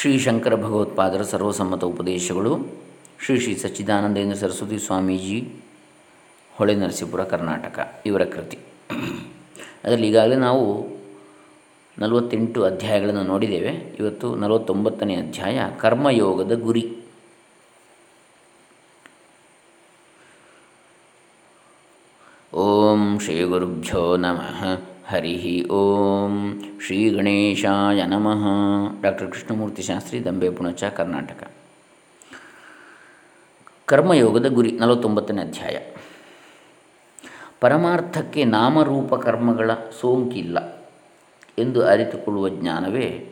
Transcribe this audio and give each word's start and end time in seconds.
ಶ್ರೀ 0.00 0.18
ಶಂಕರ 0.18 0.54
ಭಗವತ್ಪಾದರ 0.54 1.22
ಸರ್ವಸಮ್ಮತ 1.22 1.84
ಉಪದೇಶಗಳು 1.84 2.58
ಶ್ರೀ 3.24 3.40
ಶ್ರೀ 3.40 3.56
ಸಚ್ಚಿದಾನಂದೇಂದ್ರ 3.56 4.36
ಸರಸ್ವತಿ 4.36 4.78
ಸ್ವಾಮೀಜಿ, 4.78 5.54
ಹೊಳೆ 6.54 6.74
ನರಸೀಪುರ, 6.74 7.24
ಕರ್ನಾಟಕ, 7.24 8.02
ಇವರ 8.06 8.24
ಕೃತಿ. 8.24 8.58
ಅದರಲ್ಲಿ 9.84 10.08
ಈಗಾಗಲೇ 10.08 10.36
ನಾವು 10.36 10.86
ನಲವತ್ತೆಂಟು 11.98 12.64
ಅಧ್ಯಾಯಗಳನ್ನು 12.64 13.22
ನೋಡಿದ್ದೇವೆ. 13.22 13.96
ಇವತ್ತು 13.98 14.34
ನಲವತ್ತೊಂಬತ್ತನೇ 14.34 15.16
ಅಧ್ಯಾಯ, 15.16 15.60
ಕರ್ಮಯೋಗದ 15.80 16.58
ಗುರಿ. 16.58 17.02
ಓಂ 22.54 23.18
ಶ್ರೀ 23.20 23.42
ಗುರುಭ್ಯೋ 23.42 24.16
ನಮಃ. 24.16 24.89
ಹರಿ 25.10 25.68
ಓಂ. 25.68 26.62
ಶ್ರೀ 26.86 27.10
ಗಣೇಶಾಯ 27.10 28.04
ನಮಃ. 28.04 28.44
ಡಾಕ್ಟರ್ 29.02 29.30
ಕೃಷ್ಣಮೂರ್ತಿ 29.30 29.82
ಶಾಸ್ತ್ರಿ, 29.82 30.24
ದಂಬೆ, 30.24 30.50
ಪುಣಚ, 30.50 30.84
ಕರ್ನಾಟಕ. 30.84 31.50
ಕರ್ಮಯೋಗದ 33.86 34.46
ಗುರಿ, 34.46 34.72
ನಲವತ್ತೊಂಬತ್ತನೇ 34.72 35.42
ಅಧ್ಯಾಯ. 35.42 35.78
ಪರಮಾರ್ಥಕ್ಕೆ 37.60 38.44
ನಾಮರೂಪ 38.44 39.14
ಕರ್ಮಗಳ 39.14 39.70
ಸೋಂಕಿಲ್ಲ 40.00 40.84
ಎಂದು 41.58 41.86
ಅರಿತುಕೊಳ್ಳುವ 41.86 42.48
ಜ್ಞಾನವೇ 42.48 43.28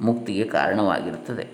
ಮುಕ್ತಿಗೆ 0.00 0.44
ಕಾರಣವಾಗಿರುತ್ತದೆ. 0.44 1.46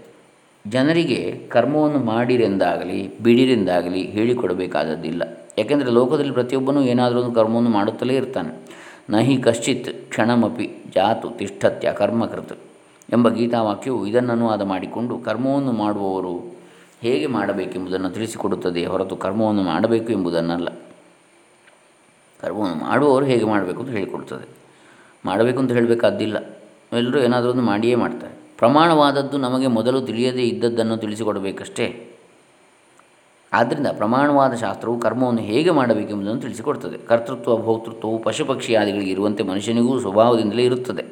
ಜನರಿಗೆ 0.67 1.47
ಕರ್ಮವನ್ನು 1.49 1.99
ಮಾಡಿರೆಂದಾಗಲಿ, 1.99 3.19
ಬಿಡಿರೆಂದಾಗಲಿ 3.19 4.03
ಹೇಳಿಕೊಡಬೇಕಾದದ್ದಿಲ್ಲ. 4.03 5.49
ಯಾಕೆಂದರೆ 5.59 5.91
ಲೋಕದಲ್ಲಿ 5.91 6.33
ಪ್ರತಿಯೊಬ್ಬನೂ 6.33 6.83
ಏನಾದರೂ 6.83 7.23
ಒಂದು 7.23 7.35
ಕರ್ಮವನ್ನು 7.35 7.71
ಮಾಡುತ್ತಲೇ 7.71 8.15
ಇರ್ತಾನೆ. 8.15 8.82
ನಹಿ 9.11 9.37
ಕಶ್ಚಿತ್ 9.37 10.11
ಕ್ಷಣಮಪಿ 10.11 10.85
ಜಾತು 10.95 11.31
ತಿಷ್ಠತ್ಯ 11.31 11.93
ಕರ್ಮಕೃತ್ 11.93 12.53
ಎಂಬ 13.13 13.29
ಗೀತಾವಾಕ್ಯವು 13.29 14.07
ಇದನ್ನು 14.07 14.33
ಅನುವಾದ 14.33 14.63
ಮಾಡಿಕೊಂಡು 14.63 15.19
ಕರ್ಮವನ್ನು 15.19 15.73
ಮಾಡುವವರು 15.73 16.63
ಹೇಗೆ 17.01 17.27
ಮಾಡಬೇಕೆಂಬುದನ್ನು 17.27 18.11
ತಿಳಿಸಿಕೊಡುತ್ತದೆ 18.11 18.87
ಹೊರತು 18.87 19.17
ಕರ್ಮವನ್ನು 19.17 19.63
ಮಾಡಬೇಕು 19.63 20.13
ಎಂಬುದನ್ನಲ್ಲ. 20.13 20.69
ಕರ್ಮವನ್ನು 22.41 22.85
ಮಾಡುವವರು 22.85 23.25
ಹೇಗೆ 23.25 23.45
ಮಾಡಬೇಕು 23.45 23.81
ಅಂತ 23.81 23.91
ಹೇಳಿಕೊಡುತ್ತದೆ. 23.91 24.49
ಮಾಡಬೇಕು 25.25 25.59
ಅಂತ 25.59 25.73
ಹೇಳಬೇಕಾದ್ದಿಲ್ಲ. 25.73 26.37
ಎಲ್ಲರೂ 26.93 27.21
ಏನಾದರೂ 27.21 27.51
ಒಂದು 27.51 27.63
ಮಾಡಿಯೇ 27.63 27.95
ಮಾಡ್ತಾರೆ. 27.95 28.35
ಪ್ರಮಾಣವಾದದ್ದು 28.59 29.39
ನಮಗೆ 29.39 29.67
ಮೊದಲು 29.67 30.01
ತಿಳಿಯದೇ 30.01 30.43
ಇದ್ದದ್ದನ್ನು 30.43 30.97
ತಿಳಿಸಿಕೊಡಬೇಕಷ್ಟೇ. 30.97 32.12
ಆದ್ದರಿಂದ 33.53 33.87
ಪ್ರಮಾಣವಾದ 33.87 34.55
ಶಾಸ್ತ್ರವು 34.55 35.01
ಕರ್ಮವನ್ನು 35.01 35.41
ಹೇಗೆ 35.41 35.71
ಮಾಡಬೇಕೆಂಬುದನ್ನು 35.71 36.41
ತಿಳಿಸಿಕೊಡ್ತದೆ. 36.41 36.99
ಕರ್ತೃತ್ವ 36.99 37.57
ಭೋಕ್ತೃತ್ವವು 37.59 38.19
ಪಶುಪಕ್ಷಿಯಾದಿಗಳಿಗೆ 38.19 39.11
ಇರುವಂತೆ 39.11 39.43
ಮನುಷ್ಯನಿಗೂ 39.43 40.01
ಸ್ವಭಾವದಿಂದಲೇ 40.01 40.65
ಇರುತ್ತದೆ. 40.65 41.05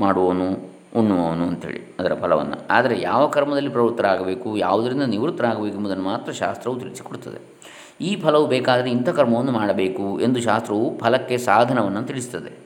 ಮಾಡುವವನು, 0.00 0.74
ಉಣ್ಣುವವನು 0.96 1.46
ಅಂಥೇಳಿ 1.46 1.96
ಅದರ 2.00 2.14
ಫಲವನ್ನು. 2.14 2.56
ಆದರೆ 2.70 3.00
ಯಾವ 3.00 3.28
ಕರ್ಮದಲ್ಲಿ 3.28 3.68
ಪ್ರವೃತ್ತರಾಗಬೇಕು, 3.68 4.56
ಯಾವುದರಿಂದ 4.56 5.02
ನಿವೃತ್ತರಾಗಬೇಕು 5.02 5.76
ಎಂಬುದನ್ನು 5.76 6.04
ಮಾತ್ರ 6.04 6.32
ಶಾಸ್ತ್ರವು 6.32 6.80
ತಿಳಿಸಿಕೊಡುತ್ತದೆ 6.80 7.54
ಈ 8.00 8.16
ಫಲವು 8.16 8.46
ಬೇಕಾದರೆ 8.46 8.90
ಇಂಥ 8.90 9.08
ಕರ್ಮವನ್ನು 9.08 9.52
ಮಾಡಬೇಕು 9.52 10.20
ಎಂದು 10.20 10.40
ಶಾಸ್ತ್ರವು 10.40 10.98
ಫಲಕ್ಕೆ 10.98 11.38
ಸಾಧನವನ್ನು 11.38 12.02
ತಿಳಿಸ್ತದೆ. 12.02 12.64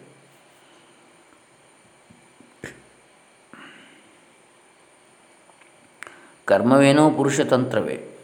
ಕರ್ಮವೇನೋ 6.45 7.11
ಪುರುಷತಂತ್ರವೇ. 7.11 8.18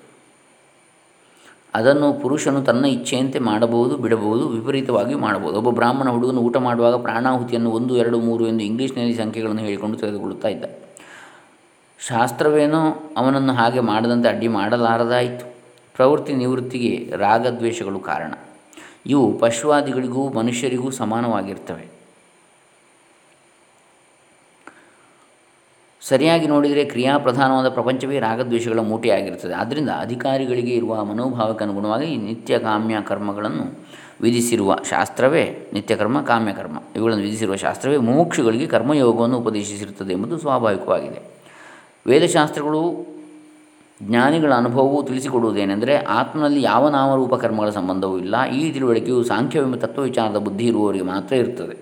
ಅದನ್ನು 1.74 2.12
ಪುರುಷನು 2.12 2.62
ತನ್ನ 2.62 2.84
ಇಚ್ಛೆಯಂತೆ 2.84 3.38
ಮಾಡಬಹುದು, 3.38 3.96
ಬಿಡಬಹುದು, 3.96 4.48
ವಿಪರೀತವಾಗಿಯೂ 4.48 5.18
ಮಾಡಬಹುದು. 5.18 5.58
ಒಬ್ಬ 5.58 5.70
ಬ್ರಾಹ್ಮಣ 5.70 6.10
ಹುಡುಗನು 6.10 6.40
ಊಟ 6.40 6.56
ಮಾಡುವಾಗ 6.56 7.02
ಪ್ರಾಣಾಹುತಿಯನ್ನು 7.02 7.70
ಒಂದು, 7.70 7.96
ಎರಡು, 7.96 8.20
ಮೂರು 8.20 8.46
ಎಂದು 8.46 8.64
ಇಂಗ್ಲೀಷ್ನಲ್ಲಿ 8.64 9.14
ಸಂಖ್ಯೆಗಳನ್ನು 9.14 9.62
ಹೇಳಿಕೊಂಡು 9.62 9.96
ತೆಗೆದುಕೊಳ್ಳುತ್ತಾ 9.96 10.48
ಇದ್ದ. 10.48 10.64
ಶಾಸ್ತ್ರವೇನೋ 12.06 13.12
ಅವನನ್ನು 13.16 13.52
ಹಾಗೆ 13.52 13.80
ಮಾಡದಂತೆ 13.80 14.28
ಅಡ್ಡಿ 14.28 14.48
ಮಾಡಲಾರದಾಯಿತು. 14.48 15.54
ಪ್ರವೃತ್ತಿ 15.94 16.32
ನಿವೃತ್ತಿಗೆ 16.32 17.12
ರಾಗದ್ವೇಷಗಳು 17.16 17.98
ಕಾರಣ. 17.98 18.34
ಇವು 19.06 19.38
ಪಶುವಾದಿಗಳಿಗೂ 19.38 20.28
ಮನುಷ್ಯರಿಗೂ 20.28 20.90
ಸಮಾನವಾಗಿರ್ತವೆ. 20.90 22.03
ಸರಿಯಾಗಿ 26.08 26.46
ನೋಡಿದರೆ 26.46 26.84
ಕ್ರಿಯಾಪ್ರಧಾನವಾದ 26.84 27.68
ಪ್ರಪಂಚವೇ 27.68 28.18
ರಾಗದ್ವೇಷಗಳ 28.18 28.80
ಮೂಟೆಯಾಗಿರುತ್ತದೆ. 28.80 29.54
ಆದ್ದರಿಂದ 29.54 29.90
ಅಧಿಕಾರಿಗಳಿಗೆ 30.00 30.72
ಇರುವ 30.72 31.04
ಮನೋಭಾವಕ್ಕೆ 31.04 31.64
ಅನುಗುಣವಾಗಿ 31.64 32.16
ನಿತ್ಯ 32.16 32.58
ಕಾಮ್ಯ 32.58 32.96
ಕರ್ಮಗಳನ್ನು 33.06 33.64
ವಿಧಿಸಿರುವ 34.20 34.76
ಶಾಸ್ತ್ರವೇ 34.90 35.44
ನಿತ್ಯಕರ್ಮ, 35.72 36.22
ಕಾಮ್ಯಕರ್ಮ. 36.22 36.76
ಇವುಗಳನ್ನು 36.96 37.24
ವಿಧಿಸಿರುವ 37.24 37.56
ಶಾಸ್ತ್ರವೇ 37.56 37.96
ಮುಮುಕ್ಷುಗಳಿಗೆ 37.96 38.66
ಕರ್ಮಯೋಗವನ್ನು 38.66 39.38
ಉಪದೇಶಿಸಿರುತ್ತದೆ 39.38 40.12
ಎಂಬುದು 40.12 40.38
ಸ್ವಾಭಾವಿಕವಾಗಿದೆ. 40.38 41.22
ವೇದಶಾಸ್ತ್ರಗಳು 42.06 43.14
ಜ್ಞಾನಿಗಳ 44.02 44.52
ಅನುಭವವು 44.54 45.02
ತಿಳಿಸಿಕೊಡುವುದೇನೆಂದರೆ 45.02 45.96
ಆತ್ಮನಲ್ಲಿ 45.96 46.62
ಯಾವ 46.62 46.88
ನಾಮರೂಪ 46.88 47.34
ಕರ್ಮಗಳ 47.34 47.70
ಸಂಬಂಧವೂ 47.70 48.18
ಇಲ್ಲ, 48.18 48.44
ಈ 48.44 48.72
ತಿಳುವಳಿಕೆಯು 48.72 49.24
ಸಾಂಖ್ಯವೆಂಬ 49.24 49.76
ತತ್ವವಿಚಾರದ 49.76 50.36
ಬುದ್ಧಿ 50.36 50.66
ಇರುವವರಿಗೆ 50.66 51.04
ಮಾತ್ರ 51.04 51.34
ಇರುತ್ತದೆ. 51.36 51.76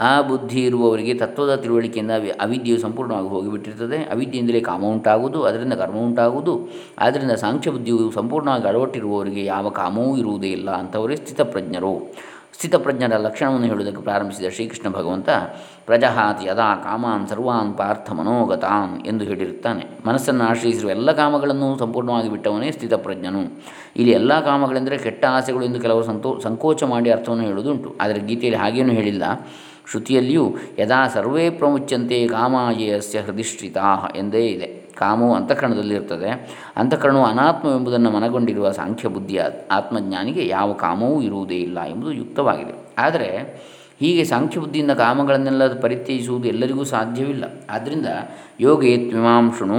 ಆ 0.00 0.20
ಬುದ್ಧಿ 0.20 0.64
ಇರುವವರಿಗೆ 0.64 1.14
ತತ್ವದ 1.14 1.54
ತಿಳುವಳಿಕೆಯಿಂದ 1.54 2.10
ಅವಿದ್ಯೆಯು 2.40 2.80
ಸಂಪೂರ್ಣವಾಗಿ 2.80 3.28
ಹೋಗಿಬಿಟ್ಟಿರ್ತದೆ. 3.28 3.98
ಅವಿದ್ಯೆಯಿಂದಲೇ 3.98 4.60
ಕಾಮ 4.60 4.84
ಉಂಟಾಗುವುದು, 4.84 5.42
ಅದರಿಂದ 5.42 5.72
ಕರ್ಮ 5.72 5.94
ಉಂಟಾಗುವುದು. 5.94 6.68
ಆದ್ದರಿಂದ 6.98 7.30
ಸಾಂಖ್ಯ 7.30 7.70
ಬುದ್ಧಿಯು 7.70 8.10
ಸಂಪೂರ್ಣವಾಗಿ 8.10 8.68
ಅಳವಟ್ಟಿರುವವರಿಗೆ 8.68 9.44
ಯಾವ 9.44 9.68
ಕಾಮವೂ 9.68 10.16
ಇರುವುದೇ 10.16 10.46
ಇಲ್ಲ 10.46 10.70
ಅಂಥವರೇ 10.70 11.16
ಸ್ಥಿತಪ್ರಜ್ಞರು. 11.16 12.14
ಸ್ಥಿತಪ್ರಜ್ಞರ 12.54 13.16
ಲಕ್ಷಣವನ್ನು 13.16 13.66
ಹೇಳುವುದಕ್ಕೆ 13.66 14.02
ಪ್ರಾರಂಭಿಸಿದ 14.02 14.48
ಶ್ರೀಕೃಷ್ಣ 14.48 14.88
ಭಗವಂತ, 14.88 15.28
ಪ್ರಜಹಾತಿ 15.86 16.46
ಯದಾ 16.46 16.74
ಕಾಮಾನ್ 16.74 17.28
ಸರ್ವಾನ್ 17.28 17.78
ಪಾರ್ಥ 17.78 18.12
ಮನೋಗತಾನ್ 18.12 19.06
ಎಂದು 19.06 19.24
ಹೇಳಿರುತ್ತಾನೆ. 19.24 19.86
ಮನಸ್ಸನ್ನು 20.06 20.44
ಆಶ್ರಯಿಸಿರುವ 20.44 20.90
ಎಲ್ಲ 20.90 21.12
ಕಾಮಗಳನ್ನು 21.12 21.78
ಸಂಪೂರ್ಣವಾಗಿ 21.78 22.30
ಬಿಟ್ಟವನೇ 22.30 22.70
ಸ್ಥಿತಪ್ರಜ್ಞನು. 22.70 23.42
ಇಲ್ಲಿ 23.96 24.12
ಎಲ್ಲ 24.12 24.44
ಕಾಮಗಳೆಂದರೆ 24.44 24.98
ಕೆಟ್ಟ 24.98 25.24
ಆಸೆಗಳು 25.24 25.64
ಎಂದು 25.64 25.80
ಕೆಲವರು 25.80 26.04
ಸಂತೋ, 26.04 26.38
ಸಂಕೋಚ 26.42 26.82
ಮಾಡಿ 26.82 27.10
ಅರ್ಥವನ್ನು 27.10 27.44
ಹೇಳುವುದುಂಟು. 27.44 27.96
ಆದರೆ 28.00 28.20
ಗೀತೆಯಲ್ಲಿ 28.20 28.60
ಹಾಗೇನೂ 28.60 28.92
ಹೇಳಿಲ್ಲ. 28.92 29.22
ಶ್ರುತಿಯಲ್ಲಿಯೂ 29.90 30.56
ಯದಾ 30.78 31.08
ಸರ್ವೇ 31.08 31.50
ಪ್ರಮುಚ್ಯಂತೆ 31.50 32.28
ಕಾಮಾಯಸ್ಯ 32.28 33.20
ಹೃದಿಷ್ಠಿತಾ 33.20 34.12
ಎಂದೇ 34.16 34.46
ಇದೆ. 34.46 34.80
ಕಾಮವು 34.96 35.34
ಅಂತಃಕರಣದಲ್ಲಿರ್ತದೆ 35.34 36.58
ಅಂತಃಕರಣವು 36.76 37.24
ಅನಾತ್ಮವೆಂಬುದನ್ನು 37.24 38.10
ಮನಗೊಂಡಿರುವ 38.10 38.70
ಸಾಂಖ್ಯ 38.70 39.08
ಬುದ್ಧಿಯ 39.08 39.42
ಆತ್ಮಜ್ಞಾನಿಗೆ 39.70 40.46
ಯಾವ 40.46 40.72
ಕಾಮವೂ 40.72 41.22
ಇರುವುದೇ 41.22 41.54
ಇಲ್ಲ 41.54 41.80
ಎಂಬುದು 41.80 42.12
ಯುಕ್ತವಾಗಿದೆ. 42.12 42.74
ಆದರೆ 42.98 43.60
ಹೀಗೆ 44.00 44.24
ಸಾಂಖ್ಯ 44.24 44.60
ಬುದ್ಧಿಯಿಂದ 44.60 44.90
ಕಾಮಗಳನ್ನೆಲ್ಲ 44.90 45.80
ಪರಿತ್ಯಜಿಸುವುದು 45.80 46.48
ಎಲ್ಲರಿಗೂ 46.48 46.84
ಸಾಧ್ಯವಿಲ್ಲ. 46.84 47.44
ಆದ್ದರಿಂದ 47.70 48.06
ಯೋಗೇ 48.60 48.96
ತ್ವಿಮಾಂಶುಣು 48.96 49.76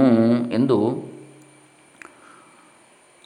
ಎಂದು 0.52 1.04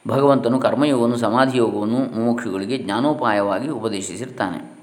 ಭಗವಂತನು 0.07 0.59
ಕರ್ಮಯೋಗವನ್ನು, 0.59 1.17
ಸಮಾಧಿಯೋಗವನ್ನು, 1.17 2.19
ಮುಮುಕ್ಷುಗಳಿಗೆ 2.19 2.77
ಜ್ಞಾನೋಪಾಯವಾಗಿ 2.77 3.69
ಉಪದೇಶಿಸಿರ್ತಾನೆ. 3.69 4.76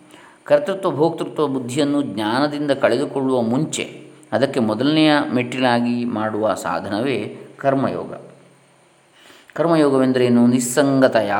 ಕರ್ತೃತ್ವ, 0.44 0.90
ಭೋಕ್ತೃತ್ವ 0.90 1.46
ಬುದ್ಧಿಯನ್ನು 1.46 2.02
ಜ್ಞಾನದಿಂದ 2.02 2.70
ಕಳೆದುಕೊಳ್ಳುವ 2.70 3.42
ಮುಂಚೆ 3.42 4.06
ಅದಕ್ಕೆ 4.32 4.60
ಮೊದಲನೆಯ 4.60 5.12
ಮೆಟ್ಟಿಲಾಗಿ 5.34 6.04
ಮಾಡುವ 6.04 6.54
ಸಾಧನವೇ 6.54 7.36
ಕರ್ಮಯೋಗ. 7.58 8.14
ಕರ್ಮಯೋಗವೆಂದರೇನು? 9.54 10.46
ನಿಸ್ಸಂಗತೆಯ? 10.46 11.32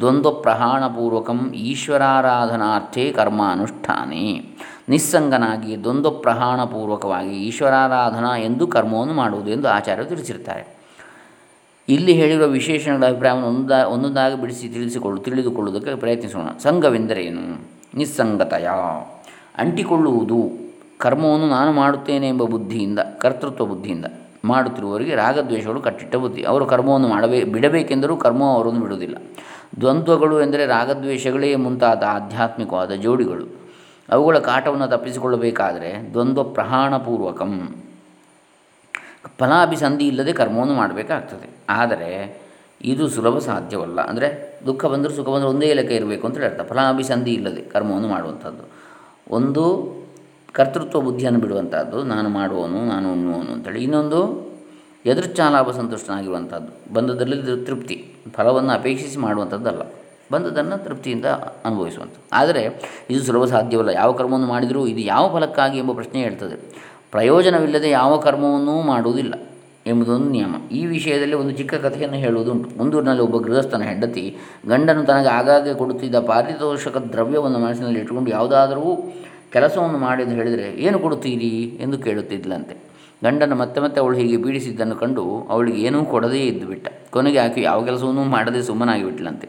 ದ್ವಂದ್ವ 0.00 0.30
ಪ್ರಹಾಣಪೂರ್ವಕಂ 0.30 1.52
ಈಶ್ವರಾರಾಧನಾರ್ಥೇ 1.54 3.12
ಕರ್ಮ 3.12 3.42
ಅನುಷ್ಠಾನೇ 3.50 4.56
ನಿಸ್ಸಂಗನಾಗಿ 4.88 5.82
ದ್ವಂದ್ವ 5.82 6.10
ಪ್ರಹಾಣಪೂರ್ವಕವಾಗಿ 6.10 7.42
ಈಶ್ವರಾರಾಧನಾ 7.42 8.36
ಎಂದು 8.36 8.66
ಕರ್ಮವನ್ನು 8.66 9.14
ಮಾಡುವುದು 9.14 9.50
ಎಂದು 9.50 9.68
ಆಚಾರ್ಯರು 9.68 10.08
ತಿಳಿಸಿರ್ತಾರೆ 10.08 10.76
ಇಲ್ಲಿ 11.88 12.12
ಹೇಳಿರುವ 12.12 12.46
ವಿಶೇಷಣಗಳ 12.46 13.06
ಅಭಿಪ್ರಾಯವನ್ನು 13.06 13.48
ಒಂದಾ, 13.48 13.84
ಒಂದೊಂದಾಗಿ 13.84 14.40
ಬಿಡಿಸಿ 14.40 14.68
ತಿಳಿಸಿಕೊಳ್ಳು, 14.68 15.22
ತಿಳಿದುಕೊಳ್ಳುವುದಕ್ಕೆ 15.22 15.94
ಪ್ರಯತ್ನಿಸೋಣ. 15.96 16.46
ಸಂಘವೆಂದರೇನು? 16.58 17.73
ನಿಸ್ಸಂಗತೆಯ. 17.94 18.68
ಅಂಟಿಕೊಳ್ಳುವುದು 19.58 20.64
ಕರ್ಮವನ್ನು 20.98 21.48
ನಾನು 21.48 21.72
ಮಾಡುತ್ತೇನೆ 21.72 22.28
ಎಂಬ 22.28 22.42
ಬುದ್ಧಿಯಿಂದ, 22.42 22.98
ಕರ್ತೃತ್ವ 22.98 23.66
ಬುದ್ಧಿಯಿಂದ 23.66 24.04
ಮಾಡುತ್ತಿರುವವರಿಗೆ 24.44 25.14
ರಾಗದ್ವೇಷಗಳು 25.14 25.80
ಕಟ್ಟಿಟ್ಟ 25.80 26.16
ಬುದ್ಧಿ. 26.16 26.42
ಅವರು 26.42 26.66
ಕರ್ಮವನ್ನು 26.66 27.08
ಮಾಡಬೇ, 27.08 27.44
ಬಿಡಬೇಕೆಂದರೂ 27.44 28.16
ಕರ್ಮ 28.16 28.44
ಅವರನ್ನು 28.44 28.80
ಬಿಡುವುದಿಲ್ಲ. 28.80 29.16
ದ್ವಂದ್ವಗಳು 29.80 30.42
ಎಂದರೆ 30.42 30.66
ರಾಗದ್ವೇಷಗಳೇ 30.66 31.56
ಮುಂತಾದ 31.56 32.02
ಆಧ್ಯಾತ್ಮಿಕವಾದ 32.08 32.90
ಜೋಡಿಗಳು. 32.90 33.64
ಅವುಗಳ 34.08 34.38
ಕಾಟವನ್ನು 34.38 34.86
ತಪ್ಪಿಸಿಕೊಳ್ಳಬೇಕಾದರೆ 34.86 36.12
ದ್ವಂದ್ವ 36.12 36.42
ಪ್ರಹಾಣಪೂರ್ವಕಂ. 36.42 37.76
ಫಲಾಭಿಸಂಧಿ 39.38 40.06
ಇಲ್ಲದೆ 40.06 40.32
ಕರ್ಮವನ್ನು 40.32 40.74
ಮಾಡಬೇಕಾಗ್ತದೆ. 40.74 41.50
ಆದರೆ 41.68 42.42
ಇದು 42.82 43.08
ಸುಲಭ 43.08 43.38
ಸಾಧ್ಯವಲ್ಲ. 43.38 44.00
ಅಂದರೆ 44.00 44.53
ದುಃಖ 44.66 44.84
ಬಂದರೂ 44.84 45.12
ಸುಖ 45.12 45.28
ಬಂದರೂ 45.28 45.48
ಒಂದೇ 45.48 45.74
ಲೆಕ್ಕ 45.74 45.92
ಇರಬೇಕು 45.92 46.26
ಅಂತ 46.26 46.38
ಹೇಳ್ತಾರೆ 46.38 46.68
ಫಲಾಭಿಸಂಧಿ 46.68 47.32
ಇಲ್ಲದೆ 47.32 47.60
ಕರ್ಮವನ್ನು 47.60 48.08
ಮಾಡುವಂಥದ್ದು. 48.08 48.68
ಒಂದು 49.30 49.94
ಕರ್ತೃತ್ವ 50.52 51.00
ಬುದ್ಧಿಯನ್ನು 51.00 51.40
ಬಿಡುವಂಥದ್ದು. 51.40 52.02
ನಾನು 52.02 52.28
ಮಾಡುವವನು, 52.28 52.84
ನಾನು 52.86 53.12
ಉಣ್ಣುವನು 53.12 53.52
ಅಂತೇಳಿ. 53.52 53.82
ಇನ್ನೊಂದು 53.82 54.50
ಎದುರ್ಚಾಲಾಭ 55.06 55.70
ಸಂತುಷ್ಟನಾಗಿರುವಂಥದ್ದು. 55.70 56.94
ಬಂದದಲ್ಲಿ 56.94 57.66
ತೃಪ್ತಿ. 57.66 58.14
ಫಲವನ್ನು 58.32 58.72
ಅಪೇಕ್ಷಿಸಿ 58.72 59.18
ಮಾಡುವಂಥದ್ದಲ್ಲ. 59.18 59.80
ಬಂದದನ್ನು 60.32 60.84
ತೃಪ್ತಿಯಿಂದ 60.84 61.24
ಅನುಭವಿಸುವಂಥದ್ದು. 61.24 62.22
ಆದರೆ 62.32 62.82
ಇದು 63.10 63.22
ಸುಲಭ 63.22 63.44
ಸಾಧ್ಯವಲ್ಲ 63.44 63.88
ಯಾವ 63.88 64.12
ಕರ್ಮವನ್ನು 64.12 64.46
ಮಾಡಿದರೂ 64.46 64.86
ಇದು 64.86 65.00
ಯಾವ 65.00 65.38
ಫಲಕ್ಕಾಗಿ 65.38 65.78
ಎಂಬ 65.78 65.92
ಪ್ರಶ್ನೆ 65.92 66.22
ಹೇಳ್ತದೆ. 66.22 66.84
ಪ್ರಯೋಜನವಿಲ್ಲದೆ 67.10 67.90
ಯಾವ 67.90 68.16
ಕರ್ಮವನ್ನೂ 68.16 68.82
ಮಾಡುವುದಿಲ್ಲ. 68.82 69.34
ಎಂಬುದೊಂದು 69.86 70.28
ನಿಯಮ. 70.30 70.54
ಈ 70.72 70.86
ವಿಷಯದಲ್ಲಿ 70.86 71.36
ಒಂದು 71.36 71.52
ಚಿಕ್ಕ 71.52 71.74
ಕಥೆಯನ್ನು 71.74 72.16
ಹೇಳುವುದುಂಟು 72.16 72.68
ಮುಂದೂರಿನಲ್ಲಿ 72.78 73.22
ಒಬ್ಬ 73.22 73.38
ಗೃಹಸ್ಥನ 73.46 73.82
ಹೆಂಡತಿ 73.82 74.24
ಗಂಡನು 74.68 75.02
ತನಗೆ 75.04 75.28
ಆಗಾಗ್ಗೆ 75.28 75.74
ಕೊಡುತ್ತಿದ್ದ 75.74 76.18
ಪಾರಿತೋಷಕ 76.30 76.96
ದ್ರವ್ಯವನ್ನು 77.12 77.58
ಮನಸ್ಸಿನಲ್ಲಿ 77.58 78.00
ಇಟ್ಟುಕೊಂಡು 78.00 78.30
ಯಾವುದಾದರೂ 78.30 78.86
ಕೆಲಸವನ್ನು 79.52 79.98
ಮಾಡಿ 79.98 80.20
ಎಂದು 80.22 80.34
ಹೇಳಿದರೆ, 80.34 80.68
ಏನು 80.86 80.98
ಕೊಡುತ್ತೀರಿ? 80.98 81.52
ಎಂದು 81.80 81.98
ಕೇಳುತ್ತಿದ್ದಲಂತೆ 81.98 82.74
ಗಂಡನ 83.24 83.52
ಮತ್ತೆ 83.52 83.78
ಮತ್ತೆ 83.80 83.98
ಅವಳು 84.00 84.16
ಹೀಗೆ 84.16 84.38
ಪೀಡಿಸಿದ್ದನ್ನು 84.42 84.96
ಕಂಡು 84.96 85.22
ಅವಳಿಗೆ 85.50 85.78
ಏನೂ 85.86 85.98
ಕೊಡದೇ 86.04 86.40
ಇದ್ದು 86.46 86.66
ಬಿಟ್ಟ. 86.66 86.86
ಕೊನೆಗೆ 87.10 87.38
ಆಕೆ 87.38 87.60
ಯಾವ 87.62 87.84
ಕೆಲಸವನ್ನು 87.84 88.24
ಮಾಡದೆ 88.24 88.62
ಸುಮ್ಮನಾಗಿ 88.62 89.04
ಬಿಟ್ಟಲಂತೆ 89.04 89.46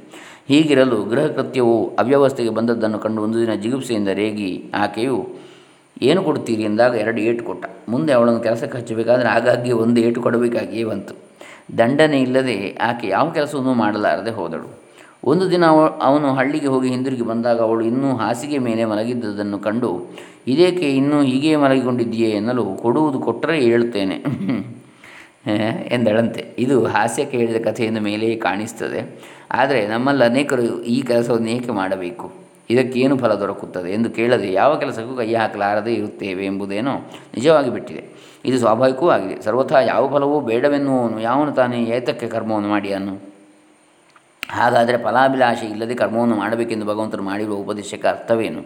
ಹೀಗಿರಲು 0.50 0.98
ಗೃಹ 1.04 1.28
ಕೃತ್ಯವು 1.28 1.76
ಅವ್ಯವಸ್ಥೆಗೆ 2.00 2.50
ಬಂದದ್ದನ್ನು 2.50 3.00
ಕಂಡು 3.00 3.22
ಒಂದು 3.22 3.38
ದಿನ 3.42 3.54
ಜಿಗುಪ್ಸೆಯಿಂದ 3.54 4.08
ರೇಗಿ 4.22 4.52
ಆಕೆಯು 4.76 5.18
ಏನು 6.02 6.24
ಕೊಡ್ತೀರಿ 6.24 6.64
ಎಂದಾಗ 6.64 6.96
ಎರಡು 6.96 7.22
ಏಟು 7.22 7.44
ಕೊಟ್ಟ. 7.44 7.66
ಮುಂದೆ 7.90 8.14
ಅವಳನ್ನು 8.14 8.40
ಕೆಲಸಕ್ಕೆ 8.40 8.78
ಹಚ್ಚಬೇಕಾದ್ರೆ 8.78 9.30
ಆಗಾಗ್ಗೆ 9.30 9.72
ಒಂದು 9.72 10.02
ಏಟು 10.02 10.22
ಕೊಡಬೇಕಾಗಿಯೇ 10.22 10.84
ಬಂತು. 10.84 11.16
ದಂಡನೆ 11.78 12.22
ಇಲ್ಲದೆ 12.22 12.78
ಆಕೆ 12.82 13.08
ಯಾವ 13.08 13.30
ಕೆಲಸವನ್ನು 13.30 13.74
ಮಾಡಲಾರದೆ 13.74 14.32
ಹೋದಳು. 14.32 14.86
ಒಂದು 15.24 15.52
ದಿನ 15.52 15.66
ಅವ, 15.66 16.00
ಅವನು 16.02 16.34
ಹಳ್ಳಿಗೆ 16.34 16.68
ಹೋಗಿ 16.68 16.90
ಹಿಂದಿರುಗಿ 16.90 17.22
ಬಂದಾಗ 17.22 17.62
ಅವಳು 17.62 17.86
ಇನ್ನೂ 17.86 18.16
ಹಾಸಿಗೆ 18.16 18.58
ಮೇಲೆ 18.58 18.86
ಮಲಗಿದ್ದುದನ್ನು 18.86 19.60
ಕಂಡು, 19.60 20.02
ಇದೇಕೆ 20.48 20.96
ಇನ್ನೂ 20.96 21.22
ಹೀಗೆ 21.22 21.56
ಮಲಗಿಕೊಂಡಿದ್ದೀಯೇ 21.56 22.30
ಎನ್ನಲು 22.30 22.66
ಕೊಡುವುದು 22.66 23.20
ಕೊಟ್ಟರೆ 23.20 23.60
ಹೇಳುತ್ತೇನೆ. 23.60 24.26
ಎಂದಳಂತೆ. 25.92 26.56
ಇದು 26.58 26.86
ಹಾಸ್ಯಕ್ಕೆ 26.86 27.38
ಹೇಳಿದ 27.38 27.66
ಕಥೆಯನ್ನು 27.66 28.02
ಮೇಲೆಯೇ 28.02 28.36
ಕಾಣಿಸ್ತದೆ. 28.36 29.20
ಆದರೆ 29.52 29.88
ನಮ್ಮಲ್ಲಿ 29.88 30.24
ಅನೇಕರು 30.24 30.82
ಈ 30.82 31.02
ಕೆಲಸವನ್ನು 31.02 31.74
ಮಾಡಬೇಕು? 31.74 32.45
ಇದಕ್ಕೇನು 32.70 33.18
ಫಲ 33.18 33.34
ದೊರಕುತ್ತದೆ 33.34 33.92
ಎಂದು 33.92 34.10
ಕೇಳದೆ 34.10 34.54
ಯಾವ 34.54 34.80
ಕೆಲಸಕ್ಕೂ 34.80 35.18
ಕೈ 35.18 35.36
ಹಾಕಲಾರದೆ 35.36 35.94
ಇರುತ್ತೇವೆ 35.94 36.46
ಎಂಬುದೇನೋ 36.46 36.94
ನಿಜವಾಗಿ 37.36 37.70
ಬಿಟ್ಟಿದೆ. 37.70 38.04
ಇದು 38.46 38.58
ಸ್ವಾಭಾವಿಕವೂ 38.60 39.10
ಆಗಿದೆ. 39.10 39.42
ಸರ್ವಥಾ 39.42 39.80
ಯಾವ 39.80 40.18
ಫಲವೂ 40.18 40.42
ಬೇಡವೆನ್ನುವನು 40.42 41.20
ಯಾವನು 41.20 41.52
ತಾನೇ 41.52 41.84
ಏತಕ್ಕೆ 41.84 42.28
ಕರ್ಮವನ್ನು 42.28 42.70
ಮಾಡಿ 42.70 42.94
ಅನ್ನು 42.94 43.35
ಹಾಗಾದರೆ 44.50 44.98
ಫಲಾಭಿಲಾಷೆ 44.98 45.66
ಇಲ್ಲದೆ 45.66 45.96
ಕರ್ಮವನ್ನು 45.96 46.36
ಮಾಡಬೇಕೆಂದು 46.36 46.86
ಭಗವಂತರು 46.86 47.24
ಮಾಡಿರುವ 47.24 47.56
ಉಪದೇಶಕ್ಕೆ 47.56 48.08
ಅರ್ಥವೇನು 48.08 48.62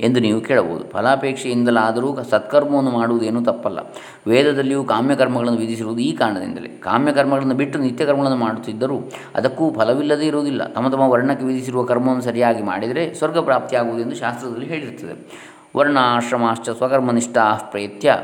ಎಂದು 0.00 0.20
ನೀವು 0.20 0.40
ಕೇಳಬಹುದು. 0.40 0.88
ಫಲಾಪೇಕ್ಷೆಯಿಂದಲಾದರೂ 0.88 2.18
ಸತ್ಕರ್ಮವನ್ನು 2.22 2.90
ಮಾಡುವುದೇನೂ 2.90 3.42
ತಪ್ಪಲ್ಲ. 3.42 3.78
ವೇದದಲ್ಲಿಯೂ 4.26 4.84
ಕಾಮ್ಯಕರ್ಮಗಳನ್ನು 4.84 5.58
ವಿಧಿಸಿರುವುದು 5.58 6.00
ಈ 6.00 6.16
ಕಾರಣದಿಂದಲೇ. 6.16 6.68
ಕಾಮ್ಯಕರ್ಮಗಳನ್ನು 6.68 7.54
ಬಿಟ್ಟು 7.54 7.78
ನಿತ್ಯ 7.78 8.06
ಕರ್ಮಗಳನ್ನು 8.06 8.38
ಮಾಡುತ್ತಿದ್ದರೂ 8.38 8.98
ಅದಕ್ಕೂ 9.34 9.72
ಫಲವಿಲ್ಲದೇ 9.72 10.26
ಇರುವುದಿಲ್ಲ. 10.26 10.66
ತಮ್ಮ 10.66 10.88
ತಮ್ಮ 10.88 11.02
ವರ್ಣಕ್ಕೆ 11.02 11.46
ವಿಧಿಸಿರುವ 11.46 11.84
ಕರ್ಮವನ್ನು 11.84 12.22
ಸರಿಯಾಗಿ 12.22 12.62
ಮಾಡಿದರೆ 12.62 13.14
ಸ್ವರ್ಗ 13.14 13.38
ಪ್ರಾಪ್ತಿಯಾಗುವುದೆಂದು 13.38 14.16
ಶಾಸ್ತ್ರದಲ್ಲಿ 14.16 14.66
ಹೇಳಿರುತ್ತದೆ. 14.66 15.50
ವರ್ಣಾಶ್ರಮಾಶ್ಚ 15.76 16.70
ಸ್ವಕರ್ಮನಿಷ್ಠಾ 16.70 17.54
ಪ್ರೇತ್ಯ 17.54 18.18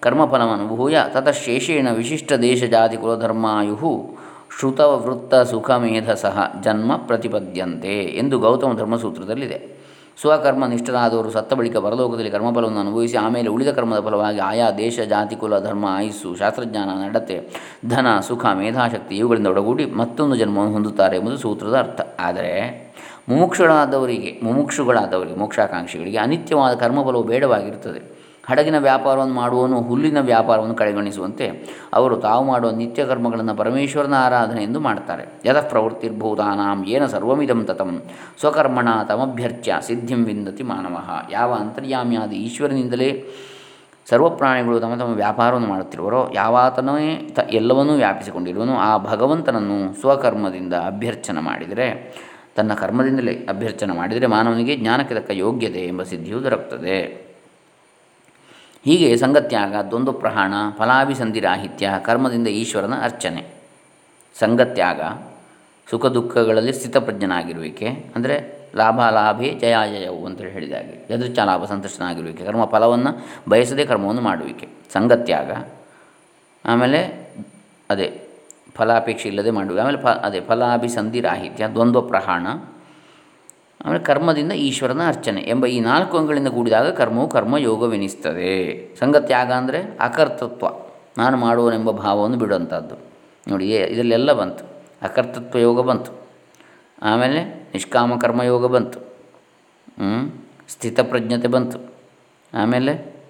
ಕರ್ಮಫಲಮನುಭೂಯ 0.00 0.96
ತತಃಶೇಷೇಣ 1.08 1.88
ವಿಶಿಷ್ಟ 1.90 2.32
ದೇಶ 2.32 2.64
ಜಾತಿ 2.64 2.96
ಕುಲಧರ್ಮಾಯು 2.96 4.20
ಶ್ರುತವೃತ್ತ 4.58 5.34
ಸುಖಮೇಧಸಃ 5.34 6.62
ಜನ್ಮ 6.62 6.96
ಪ್ರತಿಪದ್ಯಂತೆ 6.96 7.94
ಎಂದು 8.02 8.38
ಗೌತಮ 8.38 8.76
ಧರ್ಮಸೂತ್ರದಲ್ಲಿದೆ. 8.76 9.80
ಸ್ವಕರ್ಮ 10.20 10.66
ನಿಷ್ಠರಾದವರು 10.66 11.30
ಸತ್ತ 11.30 11.54
ಬಳಿಕ 11.54 11.76
ಪರಲೋಕದಲ್ಲಿ 11.76 12.30
ಕರ್ಮಫಲವನ್ನು 12.30 12.80
ಅನುಭವಿಸಿ 12.80 13.16
ಆಮೇಲೆ 13.16 13.48
ಉಳಿದ 13.48 13.68
ಕರ್ಮದ 13.68 14.00
ಫಲವಾಗಿ 14.00 14.38
ಆಯಾ 14.38 14.70
ದೇಶ, 14.70 15.00
ಜಾತಿ, 15.00 15.36
ಕುಲ, 15.36 15.58
ಧರ್ಮ, 15.58 15.86
ಆಯುಸ್ಸು, 15.88 16.36
ಶಾಸ್ತ್ರಜ್ಞಾನ, 16.36 17.08
ನಡತೆ, 17.08 17.48
ಧನ, 17.88 18.20
ಸುಖ, 18.20 18.46
ಮೇಧಾಶಕ್ತಿ 18.54 19.16
ಇವುಗಳಿಂದ 19.16 19.46
ಒಡಗೂಡಿ 19.46 19.86
ಮತ್ತೊಂದು 19.86 20.36
ಜನ್ಮವನ್ನು 20.36 20.72
ಹೊಂದುತ್ತಾರೆ 20.72 21.16
ಎಂಬುದು 21.16 21.36
ಸೂತ್ರದ 21.36 21.76
ಅರ್ಥ. 21.78 22.00
ಆದರೆ 22.20 22.52
ಮುಮುಕ್ಷುಗಳಾದವರಿಗೆ 23.28 24.40
ಮುಮುಕ್ಷುಗಳಾದವರಿಗೆ, 24.42 25.36
ಮೋಕ್ಷಾಕಾಂಕ್ಷಿಗಳಿಗೆ 25.36 26.18
ಅನಿತ್ಯವಾದ 26.18 26.74
ಕರ್ಮಫಲವು 26.74 27.22
ಬೇಡವಾಗಿರುತ್ತದೆ. 27.22 28.19
ಹಡಗಿನ 28.50 28.78
ವ್ಯಾಪಾರವನ್ನು 28.78 29.34
ಮಾಡುವವನು 29.34 29.80
ಹುಲ್ಲಿನ 29.80 30.20
ವ್ಯಾಪಾರವನ್ನು 30.20 30.74
ಕಡೆಗಣಿಸುವಂತೆ 30.74 31.76
ಅವರು 31.94 32.16
ತಾವು 32.16 32.44
ಮಾಡುವ 32.44 32.70
ನಿತ್ಯ 32.70 33.04
ಕರ್ಮಗಳನ್ನು 33.04 33.54
ಪರಮೇಶ್ವರನ 33.56 34.14
ಆರಾಧನೆ 34.18 34.62
ಎಂದು 34.62 34.80
ಮಾಡ್ತಾರೆ 34.80 35.24
ಯತಃ 35.44 35.68
ಪ್ರವೃತ್ತಿರ್ಭೂತಾನಾಂ 35.68 36.84
ಏನ 36.88 37.06
ಸರ್ವಮಿದಂ 37.06 37.64
ತತಂ 37.64 38.02
ಸ್ವಕರ್ಮಣ 38.40 38.88
ತಮಭ್ಯರ್ಚ್ಯ 39.08 39.78
ಸಿದ್ಧಿಂ 39.86 40.24
ವಿಂದತಿ 40.24 40.62
ಮಾನವ. 40.62 40.96
ಯಾವ 41.30 41.52
ಅಂತರ್ಯಾಮಿಯಾದ 41.52 42.32
ಈಶ್ವರನಿಂದಲೇ 42.32 43.26
ಸರ್ವ 44.10 44.28
ಪ್ರಾಣಿಗಳು 44.28 44.80
ತಮ್ಮ 44.80 44.94
ತಮ್ಮ 44.94 45.14
ವ್ಯಾಪಾರವನ್ನು 45.14 45.68
ಮಾಡುತ್ತಿರುವರೋ 45.68 46.30
ಯಾವಾತನೇ 46.34 47.32
ತ 47.36 47.38
ಎಲ್ಲವನ್ನೂ 47.50 47.94
ವ್ಯಾಪಿಸಿಕೊಂಡಿರುವನು, 47.94 48.76
ಆ 48.78 48.98
ಭಗವಂತನನ್ನು 48.98 50.00
ಸ್ವಕರ್ಮದಿಂದ 50.00 50.74
ಅಭ್ಯರ್ಚನ 50.74 51.38
ಮಾಡಿದರೆ, 51.38 51.86
ತನ್ನ 52.56 52.74
ಕರ್ಮದಿಂದಲೇ 52.74 53.32
ಅಭ್ಯರ್ಚನ 53.32 53.90
ಮಾಡಿದರೆ 53.92 54.26
ಮಾನವನಿಗೆ 54.26 54.76
ಜ್ಞಾನಕ್ಕೆ 54.76 55.14
ತಕ್ಕ 55.14 55.30
ಯೋಗ್ಯತೆ 55.30 55.86
ಎಂಬ 55.86 56.02
ಸಿದ್ಧಿಯು 56.02 56.42
ದೊರಕುತ್ತದೆ. 56.42 57.19
ಹೀಗೆ 58.86 59.08
ಸಂಗತ್ಯಾಗ 59.22 59.74
ದ್ವಂದ್ವ 59.90 60.12
ಪ್ರಹಾಣ 60.22 60.52
ಫಲಾಭಿಸಂಧಿರಾಹಿತ್ಯ, 60.78 61.86
ಕರ್ಮದಿಂದ 62.06 62.48
ಈಶ್ವರನ 62.60 62.94
ಅರ್ಚನೆ. 63.08 63.42
ಸಂಗತ್ಯಾಗ 64.36 65.00
ಸುಖ 65.88 66.06
ದುಃಖಗಳಲ್ಲಿ 66.16 66.72
ಸ್ಥಿತಪ್ರಜ್ಞನಾಗಿರುವಿಕೆ, 66.72 67.88
ಅಂದರೆ 68.16 68.34
ಲಾಭ 68.76 69.00
ಲಾಭೇ 69.16 69.48
ಜಯಾಜಯವು 69.62 70.20
ಅಂತೇಳಿ 70.26 70.52
ಹೇಳಿದಾಗೆ 70.56 70.94
ಯದೃಚ್ಛ 71.12 71.38
ಲಾಭ 71.50 71.62
ಸಂತುಷ್ಟನಾಗಿರುವಿಕೆ 71.64 72.42
ಕರ್ಮ 72.48 72.64
ಫಲವನ್ನು 72.64 73.12
ಬಯಸದೇ 73.52 73.84
ಕರ್ಮವನ್ನು 73.92 74.22
ಮಾಡುವಿಕೆ. 74.22 74.66
ಸಂಗತ್ಯಾಗ 74.94 75.50
ಆಮೇಲೆ 76.64 77.00
ಅದೇ 77.90 78.08
ಫಲಾಪೇಕ್ಷೆ 78.76 79.26
ಇಲ್ಲದೆ 79.28 79.50
ಮಾಡುವಿಕೆ 79.56 79.82
ಆಮೇಲೆ 79.84 80.00
ಫ, 80.02 80.08
ಅದೇ 80.26 80.40
ಫಲಾಭಿಸಂಧಿರಾಹಿತ್ಯ 80.40 81.64
ದ್ವಂದ್ವ 81.76 82.00
ಪ್ರಹಾಣ 82.12 82.46
ಆಮೇಲೆ 83.84 84.04
ಕರ್ಮದಿಂದ 84.04 84.52
ಈಶ್ವರನ 84.52 85.08
ಅರ್ಚನೆ 85.08 85.40
ಎಂಬ 85.40 85.66
ಈ 85.66 85.80
ನಾಲ್ಕು 85.80 86.18
ಅಂಗಗಳಿಂದ 86.18 86.48
ಕೂಡಿದಾಗ 86.48 86.90
ಕರ್ಮವು 86.92 87.28
ಕರ್ಮಯೋಗವೆನಿಸ್ತದೆ. 87.28 88.50
ಸಂಗತ್ಯಾಗ 88.98 89.52
ಅಂದರೆ 89.52 89.96
ಅಕರ್ತತ್ವ. 90.00 90.66
ನಾನು 91.18 91.36
ಮಾಡುವನೆಂಬ 91.36 91.90
ಭಾವವನ್ನು 91.90 92.36
ಬಿಡುವಂಥದ್ದು 92.36 92.94
ನೋಡಿ 93.48 93.70
ಇದರಲ್ಲೆಲ್ಲ 93.70 94.32
ಬಂತು. 94.32 94.64
ಅಕರ್ತತ್ವ 95.02 95.58
ಯೋಗ 95.58 95.80
ಬಂತು. 95.80 96.12
ಆಮೇಲೆ 97.02 97.44
ನಿಷ್ಕಾಮ 97.44 98.18
ಕರ್ಮಯೋಗ 98.18 98.66
ಬಂತು. 98.66 99.00
ಸ್ಥಿತಪ್ರಜ್ಞತೆ 100.68 101.48
ಬಂತು. 101.48 101.78
ಆಮೇಲೆ 102.54 103.20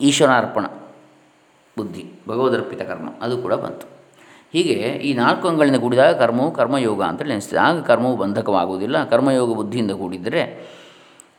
ಈಶ್ವರಾರ್ಪಣ, 0.00 0.66
ಬುದ್ಧಿ, 1.78 2.12
ಭಗವದರ್ಪಿತ 2.28 2.82
ಕರ್ಮ, 2.82 3.08
ಅದು 3.22 3.38
ಕೂಡ 3.38 3.52
ಬಂತು. 3.52 3.93
ಹೀಗೆ 4.54 4.74
ಈ 5.08 5.14
ನಾಲ್ಕು 5.14 5.48
ಅಂಗಗಳಿಂದ 5.48 5.76
ಕೂಡಿದಾಗ 5.76 6.14
ಕರ್ಮವು 6.14 6.50
ಕರ್ಮಯೋಗ 6.50 7.02
ಅಂತೇಳಿ 7.02 7.28
ನೆನೆಸ್ತದೆ. 7.28 7.60
ಆಗ 7.60 7.80
ಕರ್ಮವು 7.80 8.16
ಬಂಧಕವಾಗುವುದಿಲ್ಲ. 8.16 9.04
ಕರ್ಮಯೋಗ 9.04 9.56
ಬುದ್ಧಿಯಿಂದ 9.56 9.90
ಕೂಡಿದರೆ 9.90 10.42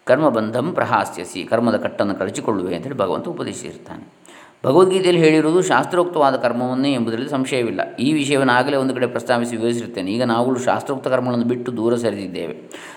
ಕರ್ಮಬಂಧಂ 0.05 0.71
ಪ್ರಹಾಸ್ಯಸಿ, 0.73 1.43
ಕರ್ಮದ 1.43 1.77
ಕಟ್ಟನ್ನು 1.77 2.15
ಕಳಚಿಕೊಳ್ಳುವೆ 2.15 2.75
ಅಂತೇಳಿ 2.75 2.97
ಭಗವಂತ 2.97 3.27
ಉಪದೇಶಿಸಿರ್ತಾನೆ 3.27 4.25
ಭಗವದ್ಗೀತೆಯಲ್ಲಿ 4.65 5.21
ಹೇಳಿರುವುದು 5.21 5.61
ಶಾಸ್ತ್ರೋಕ್ತವಾದ 5.61 6.35
ಕರ್ಮವನ್ನೇ 6.35 6.93
ಎಂಬುದರಲ್ಲಿ 6.93 7.29
ಸಂಶಯವಿಲ್ಲ. 7.29 7.95
ಈ 7.95 8.13
ವಿಷಯವನ್ನು 8.13 8.53
ಆಗಲೇ 8.53 8.77
ಒಂದು 8.77 8.93
ಕಡೆ 8.93 9.07
ಪ್ರಸ್ತಾವಿಸಿ 9.07 9.57
ವಿವರಿಸಿರುತ್ತೇನೆ. 9.57 10.11
ಈಗ 10.11 10.23
ನಾವುಗಳು 10.23 10.59
ಶಾಸ್ತ್ರೋಕ್ತ 10.59 11.07
ಕರ್ಮಗಳನ್ನು 11.07 11.45
ಬಿಟ್ಟು 11.45 11.77
ದೂರ 11.77 11.95
ಸರಿದಿದ್ದೇವೆ. 11.95 12.53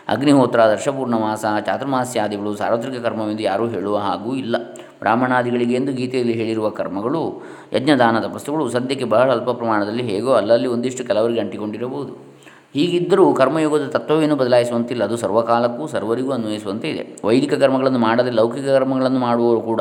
ಅಗ್ನಿಹೋತ್ರ, 0.09 0.61
ದರ್ಶಪೂರ್ಣಮಾಸ, 0.65 1.45
ಚಾತುರ್ಮಾಸ್ಯಾದಿಗಳು 1.61 2.57
ಸಾರ್ವತ್ರಿಕ 2.57 3.01
ಕರ್ಮವೆಂದು 3.01 3.43
ಯಾರೂ 3.43 3.69
ಹೇಳುವ 3.69 3.99
ಹಾಗೂ 3.99 4.35
ಇಲ್ಲ. 4.35 4.57
ಬ್ರಾಹ್ಮಣಾದಿಗಳಿಗೆ 5.01 5.75
ಎಂದು 5.75 5.93
ಗೀತೆಯಲ್ಲಿ 5.93 6.33
ಹೇಳಿರುವ 6.33 6.69
ಕರ್ಮಗಳು, 6.69 7.43
ಯಜ್ಞದಾನದ 7.73 8.35
ವಸ್ತುಗಳು 8.35 8.71
ಸದ್ಯಕ್ಕೆ 8.71 9.05
ಬಹಳ 9.05 9.33
ಅಲ್ಪ 9.33 9.51
ಪ್ರಮಾಣದಲ್ಲಿ 9.51 10.03
ಹೇಗೋ 10.03 10.33
ಅಲ್ಲಲ್ಲಿ 10.33 10.69
ಒಂದಿಷ್ಟು 10.69 11.05
ಕೆಲವರಿಗೆ 11.05 11.41
ಅಂಟಿಕೊಂಡಿರಬಹುದು. 11.41 12.39
ಹೀಗಿದ್ದರೂ 12.75 13.35
ಕರ್ಮಯೋಗದ 13.35 13.87
ತತ್ವವೇನು 13.87 14.37
ಬದಲಾಯಿಸುವಂತಿಲ್ಲ. 14.37 15.05
ಅದು 15.05 15.17
ಸರ್ವಕಾಲಕ್ಕೂ 15.17 15.87
ಸರ್ವರಿಗೂ 15.87 16.31
ಅನ್ವಯಿಸುವಂತೆ 16.31 16.91
ಇದೆ. 16.91 17.21
ವೈದಿಕ 17.25 17.55
ಕರ್ಮಗಳನ್ನು 17.55 17.99
ಮಾಡದೆ 17.99 18.31
ಲೌಕಿಕ 18.31 18.65
ಕರ್ಮಗಳನ್ನು 18.65 19.19
ಮಾಡುವವರು 19.19 19.61
ಕೂಡ 19.61 19.81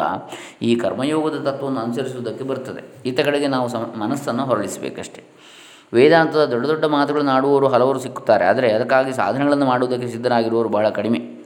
ಈ 0.62 0.76
ಕರ್ಮಯೋಗದ 0.76 1.44
ತತ್ವವನ್ನು 1.44 1.80
ಅನುಸರಿಸುವುದಕ್ಕೆ 1.80 2.44
ಬರ್ತದೆ 2.44 2.84
ಈತ 3.06 3.20
ನಾವು 3.48 3.68
ಸಮ, 3.68 3.94
ಮನಸ್ಸನ್ನು 3.98 4.46
ಹೊರಳಿಸಬೇಕಷ್ಟೆ. 4.46 5.24
ವೇದಾಂತದ 5.94 6.46
ದೊಡ್ಡ 6.46 6.66
ದೊಡ್ಡ 6.66 6.86
ಮಾತುಗಳನ್ನು 6.86 7.32
ಆಡುವವರು 7.32 7.68
ಹಲವರು 7.68 8.00
ಸಿಕ್ಕುತ್ತಾರೆ. 8.00 8.46
ಆದರೆ 8.46 8.72
ಅದಕ್ಕಾಗಿ 8.72 9.14
ಸಾಧನೆಗಳನ್ನು 9.14 9.66
ಮಾಡುವುದಕ್ಕೆ 9.66 10.08
ಸಿದ್ಧರಾಗಿರುವವರು 10.08 10.70
ಬಹಳ 10.70 10.90
ಕಡಿಮೆ. 10.90 11.37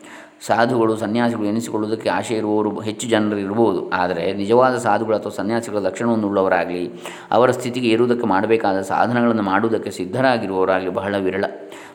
ಸಾಧುಗಳು, 0.47 0.97
ಸನ್ಯಾಸಿಗಳು 0.97 1.45
ಎನಿಸಿಕೊಳ್ಳುವುದಕ್ಕೆ 1.45 2.09
ಆಶೆ 2.09 2.35
ಇರುವವರು 2.35 2.79
ಹೆಚ್ಚು 2.79 3.07
ಜನರು 3.07 3.37
ಇರಬಹುದು. 3.37 3.89
ಆದರೆ 3.89 4.33
ನಿಜವಾದ 4.33 4.77
ಸಾಧುಗಳು 4.77 5.15
ಅಥವಾ 5.15 5.31
ಸನ್ಯಾಸಿಗಳ 5.31 5.77
ಲಕ್ಷಣವನ್ನು 5.77 6.27
ಉಳ್ಳವರಾಗಲಿ 6.27 6.91
ಅವರ 7.31 7.51
ಸ್ಥಿತಿಗೆ 7.51 7.89
ಏರುವುದಕ್ಕೆ 7.89 8.27
ಮಾಡಬೇಕಾದ 8.27 8.81
ಸಾಧನಗಳನ್ನು 8.81 9.43
ಮಾಡುವುದಕ್ಕೆ 9.43 9.91
ಸಿದ್ಧರಾಗಿರುವವರಾಗಲಿ 9.91 10.89
ಬಹಳ 10.89 11.15
ವಿರಳ. 11.17 11.45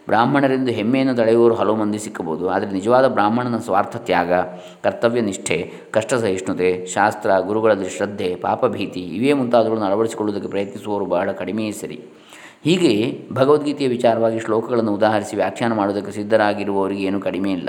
ಬ್ರಾಹ್ಮಣರಿಂದ 0.07 0.69
ಹೆಮ್ಮೆಯನ್ನು 0.69 1.15
ತಡೆಯುವವರು 1.15 1.55
ಹಲವು 1.55 1.77
ಮಂದಿ 1.77 1.99
ಸಿಕ್ಕಬಹುದು. 1.99 2.49
ಆದರೆ 2.49 2.71
ನಿಜವಾದ 2.71 3.07
ಬ್ರಾಹ್ಮಣನ 3.09 3.59
ಸ್ವಾರ್ಥ 3.59 3.97
ತ್ಯಾಗ, 3.97 4.33
ಕರ್ತವ್ಯ 4.85 5.21
ನಿಷ್ಠೆ, 5.21 5.73
ಕಷ್ಟ 5.91 6.15
ಸಹಿಷ್ಣುತೆ, 6.15 6.87
ಶಾಸ್ತ್ರ 6.87 7.31
ಗುರುಗಳಲ್ಲಿ 7.39 7.89
ಶ್ರದ್ಧೆ 7.89 8.35
ಪಾಪಭೀತಿ 8.35 9.01
ಇವೇ 9.01 9.33
ಮುಂತಾದವುಗಳನ್ನು 9.33 9.89
ಅಳವಡಿಸಿಕೊಳ್ಳುವುದಕ್ಕೆ 9.91 10.51
ಪ್ರಯತ್ನಿಸುವವರು 10.51 11.07
ಬಹಳ 11.07 11.33
ಕಡಿಮೆಯೇ 11.33 11.73
ಸರಿ. 11.73 12.01
ಹೀಗೆ 12.65 12.93
ಭಗವದ್ಗೀತೆಯ 13.33 13.89
ವಿಚಾರವಾಗಿ 13.89 14.41
ಶ್ಲೋಕಗಳನ್ನು 14.41 14.95
ಉದಾಹರಿಸಿ 14.95 15.37
ವ್ಯಾಖ್ಯಾನ 15.37 15.73
ಮಾಡುವುದಕ್ಕೆ 15.73 16.13
ಸಿದ್ಧರಾಗಿರುವವರಿಗೆ 16.13 17.03
ಏನೂ 17.03 17.21
ಕಡಿಮೆ 17.21 17.53
ಇಲ್ಲ. 17.53 17.69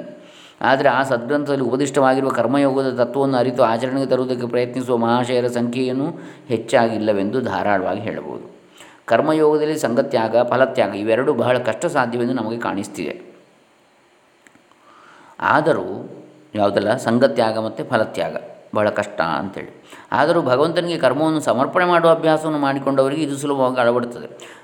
ಆದರೆ 0.62 0.90
ಆ 0.90 1.04
ಸದ್ಗ್ರಂಥದಲ್ಲಿ 1.04 1.64
ಉಪದಿಷ್ಟವಾಗಿರುವ 1.64 2.30
ಕರ್ಮಯೋಗದ 2.30 3.04
ತತ್ವವನ್ನು 3.04 3.38
ಅರಿತು 3.38 3.64
ಆಚರಣೆಗೆ 3.64 4.06
ತರುವುದಕ್ಕೆ 4.06 4.48
ಪ್ರಯತ್ನಿಸುವ 4.48 4.98
ಮಹಾಶಯರ 4.98 5.48
ಸಂಖ್ಯೆಯನ್ನು 5.48 6.08
ಹೆಚ್ಚಾಗಿಲ್ಲವೆಂದು 6.48 7.42
ಧಾರಾಳವಾಗಿ 7.42 8.00
ಹೇಳಬಹುದು. 8.00 8.46
ಕರ್ಮಯೋಗದಲ್ಲಿ 9.06 9.80
ಸಂಗತ್ಯಾಗ 9.80 10.42
ಫಲತ್ಯಾಗ 10.42 10.96
ಇವೆರಡೂ 10.96 11.34
ಬಹಳ 11.34 11.58
ಕಷ್ಟ 11.58 11.86
ಸಾಧ್ಯವೆಂದು 11.86 12.34
ನಮಗೆ 12.34 12.58
ಕಾಣಿಸ್ತಿದೆ. 12.58 13.16
ಆದರೂ 15.40 15.88
ಯಾವುದಲ್ಲ 16.56 16.98
ಸಂಗತ್ಯಾಗ 16.98 17.58
ಮತ್ತು 17.60 17.86
ಫಲತ್ಯಾಗ 17.86 18.36
ಬಹಳ 18.76 18.90
ಕಷ್ಟ 18.90 19.22
ಅಂಥೇಳಿ 19.22 19.84
ಆದರೂ 20.12 20.42
ಭಗವಂತನಿಗೆ 20.42 20.98
ಕರ್ಮವನ್ನು 21.00 21.40
ಸಮರ್ಪಣೆ 21.40 21.86
ಮಾಡುವ 21.86 22.12
ಅಭ್ಯಾಸವನ್ನು 22.12 22.60
ಮಾಡಿಕೊಂಡವರಿಗೆ 22.60 23.24
ಇದು 23.24 23.38
ಸುಲಭವಾಗಿ 23.38 23.80
ಅಳವಡುತ್ತದೆ 23.80 24.57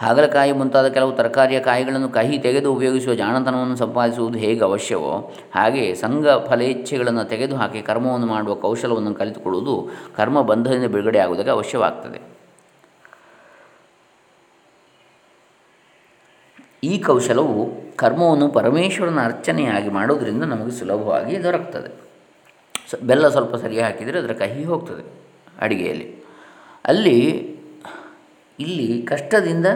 ಹಾಗಲಕಾಯಿ 0.00 0.52
ಮುಂತಾದ 0.52 0.88
ಕೆಲವು 0.88 1.12
ತರಕಾರಿಯ 1.12 1.60
ಕಾಯಿಗಳನ್ನು 1.60 2.08
ಕಹಿ 2.08 2.38
ತೆಗೆದು 2.38 2.74
ಉಪಯೋಗಿಸುವ 2.74 3.14
ಜಾಣತನವನ್ನು 3.14 3.76
ಸಂಪಾದಿಸುವುದು 3.76 4.38
ಹೇಗೆ 4.38 4.64
ಅವಶ್ಯವೋ 4.64 5.32
ಹಾಗೆ 5.54 5.94
ಸಂಘ 5.94 6.28
ಫಲೇಚ್ಛೆಗಳನ್ನು 6.28 7.24
ತೆಗೆದುಹಾಕಿ 7.24 7.82
ಕರ್ಮವನ್ನು 7.82 8.26
ಮಾಡುವ 8.26 8.54
ಕೌಶಲವನ್ನು 8.54 9.14
ಕಲಿತುಕೊಳ್ಳುವುದು 9.14 9.88
ಕರ್ಮ 10.16 10.42
ಬಂಧದಿಂದ 10.42 10.84
ಬಿಡುಗಡೆ 10.84 11.18
ಆಗುವುದಕ್ಕೆ 11.18 11.50
ಅವಶ್ಯವಾಗ್ತದೆ. 11.50 12.20
ಈ 16.84 16.98
ಕೌಶಲವು 16.98 17.70
ಕರ್ಮವನ್ನು 17.96 18.48
ಪರಮೇಶ್ವರನ 18.48 19.24
ಅರ್ಚನೆಯಾಗಿ 19.24 19.88
ಮಾಡೋದರಿಂದ 19.88 20.42
ನಮಗೆ 20.42 20.70
ಸುಲಭವಾಗಿ 20.70 21.42
ದೊರಕ್ತದೆ. 21.42 21.90
ಬೆಲ್ಲ 23.06 23.28
ಸ್ವಲ್ಪ 23.28 23.54
ಸರಿಯಾಗಿ 23.54 23.92
ಹಾಕಿದರೆ 23.92 24.18
ಅದರ 24.18 24.32
ಕಹಿ 24.32 24.64
ಹೋಗ್ತದೆ 24.64 25.12
ಅಡಿಗೆಯಲ್ಲಿ. 25.60 26.24
ಅಲ್ಲಿ 26.84 27.59
ಇಲ್ಲಿ 28.60 29.02
ಕಷ್ಟದಿಂದ 29.02 29.66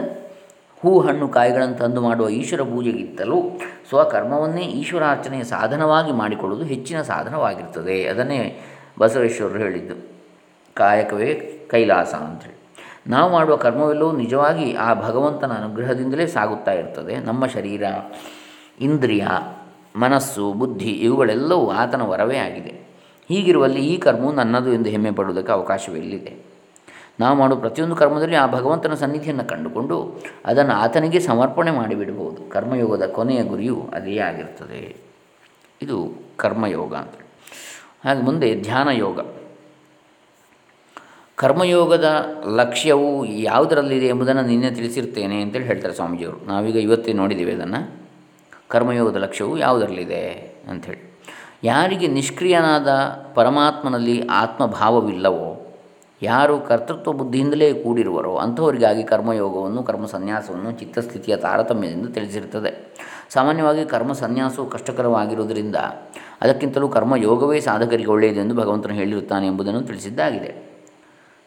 ಹೂ 0.79 0.99
ಹಣ್ಣು 0.99 1.27
ಕಾಯಿಗಳನ್ನು 1.27 1.75
ತಂದು 1.75 2.01
ಮಾಡುವ 2.01 2.29
ಈಶ್ವರ 2.29 2.61
ಪೂಜೆಗಿಂತಲೂ 2.61 3.59
ಸ್ವಕರ್ಮವನ್ನೇ 3.89 4.61
ಈಶ್ವರಾರ್ಚನೆಯ 4.61 5.43
ಸಾಧನವಾಗಿ 5.43 6.11
ಮಾಡಿಕೊಳ್ಳುವುದು 6.11 6.67
ಹೆಚ್ಚಿನ 6.67 7.01
ಸಾಧನವಾಗಿರ್ತದೆ. 7.01 8.03
ಅದನ್ನೇ 8.05 8.61
ಬಸವೇಶ್ವರರು 8.99 9.59
ಹೇಳಿದ್ದು. 9.59 9.95
ಕಾಯಕವೇ 10.73 11.33
ಕೈಲಾಸ 11.71 12.13
ಅಂಥೇಳಿ 12.13 12.55
ನಾವು 13.07 13.31
ಮಾಡುವ 13.31 13.55
ಕರ್ಮವೆಲ್ಲವೂ 13.55 14.11
ನಿಜವಾಗಿ 14.11 14.75
ಆ 14.75 14.93
ಭಗವಂತನ 14.93 15.51
ಅನುಗ್ರಹದಿಂದಲೇ 15.51 16.27
ಸಾಗುತ್ತಾ 16.27 16.71
ಇರ್ತದೆ. 16.71 17.15
ನಮ್ಮ 17.17 17.45
ಶರೀರ, 17.45 17.83
ಇಂದ್ರಿಯ, 18.81 19.27
ಮನಸ್ಸು, 19.95 20.53
ಬುದ್ಧಿ 20.53 20.89
ಇವುಗಳೆಲ್ಲವೂ 20.89 21.71
ಆತನ 21.71 22.01
ವರವೇ 22.01 22.37
ಆಗಿದೆ. 22.37 22.73
ಹೀಗಿರುವಲ್ಲಿ 23.29 23.85
ಈ 23.85 23.97
ಕರ್ಮವು 23.97 24.31
ನನ್ನದು 24.31 24.73
ಎಂದು 24.73 24.89
ಹೆಮ್ಮೆ 24.89 25.11
ಪಡುವುದಕ್ಕೆ 25.11 25.51
ಅವಕಾಶವೆಲ್ಲಿದೆ. 25.51 26.54
ನಾವು 27.19 27.37
ಮಾಡುವ 27.37 27.59
ಪ್ರತಿಯೊಂದು 27.59 27.95
ಕರ್ಮದಲ್ಲಿ 27.95 28.35
ಆ 28.35 28.47
ಭಗವಂತನ 28.47 28.93
ಸನ್ನಿಧಿಯನ್ನು 28.93 29.43
ಕಂಡುಕೊಂಡು 29.43 30.23
ಅದನ್ನು 30.45 30.73
ಆತನಿಗೆ 30.73 31.19
ಸಮರ್ಪಣೆ 31.19 31.71
ಮಾಡಿಬಿಡಬಹುದು. 31.71 32.49
ಕರ್ಮಯೋಗದ 32.49 33.05
ಕೊನೆಯ 33.05 33.43
ಗುರಿಯು 33.43 33.89
ಅದೇ 33.93 34.17
ಆಗಿರ್ತದೆ 34.17 34.97
ಇದು 35.81 36.13
ಕರ್ಮಯೋಗ 36.37 36.95
ಅಂತ 36.95 37.13
ಹಾಗೆ 38.07 38.21
ಮುಂದೆ 38.21 38.61
ಧ್ಯಾನಯೋಗ 38.61 39.19
ಕರ್ಮಯೋಗದ 41.35 42.25
ಲಕ್ಷ್ಯವು 42.55 43.25
ಯಾವುದರಲ್ಲಿದೆ 43.25 44.07
ಎಂಬುದನ್ನು 44.07 44.41
ನಿನ್ನೆ 44.41 44.71
ತಿಳಿಸಿರ್ತೇನೆ 44.71 45.41
ಅಂತೇಳಿ 45.41 45.65
ಹೇಳ್ತಾರೆ 45.65 45.93
ಸ್ವಾಮೀಜಿಯವರು. 45.93 46.45
ನಾವೀಗ 46.45 46.75
ಇವತ್ತೇ 46.75 47.13
ನೋಡಿದ್ದೇವೆ 47.13 47.53
ಅದನ್ನು. 47.53 48.05
ಕರ್ಮಯೋಗದ 48.67 49.15
ಲಕ್ಷ್ಯವು 49.15 49.57
ಯಾವುದರಲ್ಲಿದೆ 49.57 50.29
ಅಂಥೇಳಿ 50.69 51.19
ಯಾರಿಗೆ 51.63 52.07
ನಿಷ್ಕ್ರಿಯನಾದ 52.07 52.87
ಪರಮಾತ್ಮನಲ್ಲಿ 53.33 54.27
ಆತ್ಮಭಾವವಿಲ್ಲವೋ 54.27 55.54
ಯಾರು 56.31 56.55
ಕರ್ತೃತ್ವ 56.69 57.11
ಬುದ್ಧಿಯಿಂದಲೇ 57.19 57.67
ಕೂಡಿರುವರೋ 57.83 58.33
ಅಂಥವರಿಗಾಗಿ 58.43 59.03
ಕರ್ಮಯೋಗವನ್ನು 59.11 59.81
ಕರ್ಮ 59.89 60.05
ಸನ್ಯಾಸವನ್ನು 60.13 60.71
ಚಿತ್ತಸ್ಥಿತಿಯ 60.79 61.35
ತಾರತಮ್ಯದಿಂದ 61.45 62.09
ತಿಳಿಸಿರುತ್ತದೆ. 62.17 62.71
ಸಾಮಾನ್ಯವಾಗಿ 63.35 63.83
ಕರ್ಮ 63.93 64.11
ಸನ್ಯಾಸವು 64.13 64.65
ಕಷ್ಟಕರವಾಗಿರುವುದರಿಂದ 64.75 65.77
ಅದಕ್ಕಿಂತಲೂ 66.43 66.87
ಕರ್ಮಯೋಗವೇ 66.95 67.59
ಸಾಧಕರಿಗೆ 67.59 68.11
ಒಳ್ಳೆಯದು 68.15 68.39
ಎಂದು 68.43 68.55
ಭಗವಂತನು 68.61 68.95
ಹೇಳಿರುತ್ತಾನೆ 69.01 69.45
ಎಂಬುದನ್ನು 69.47 69.83
ತಿಳಿಸಿದ್ದಾಗಿದೆ. 69.89 70.51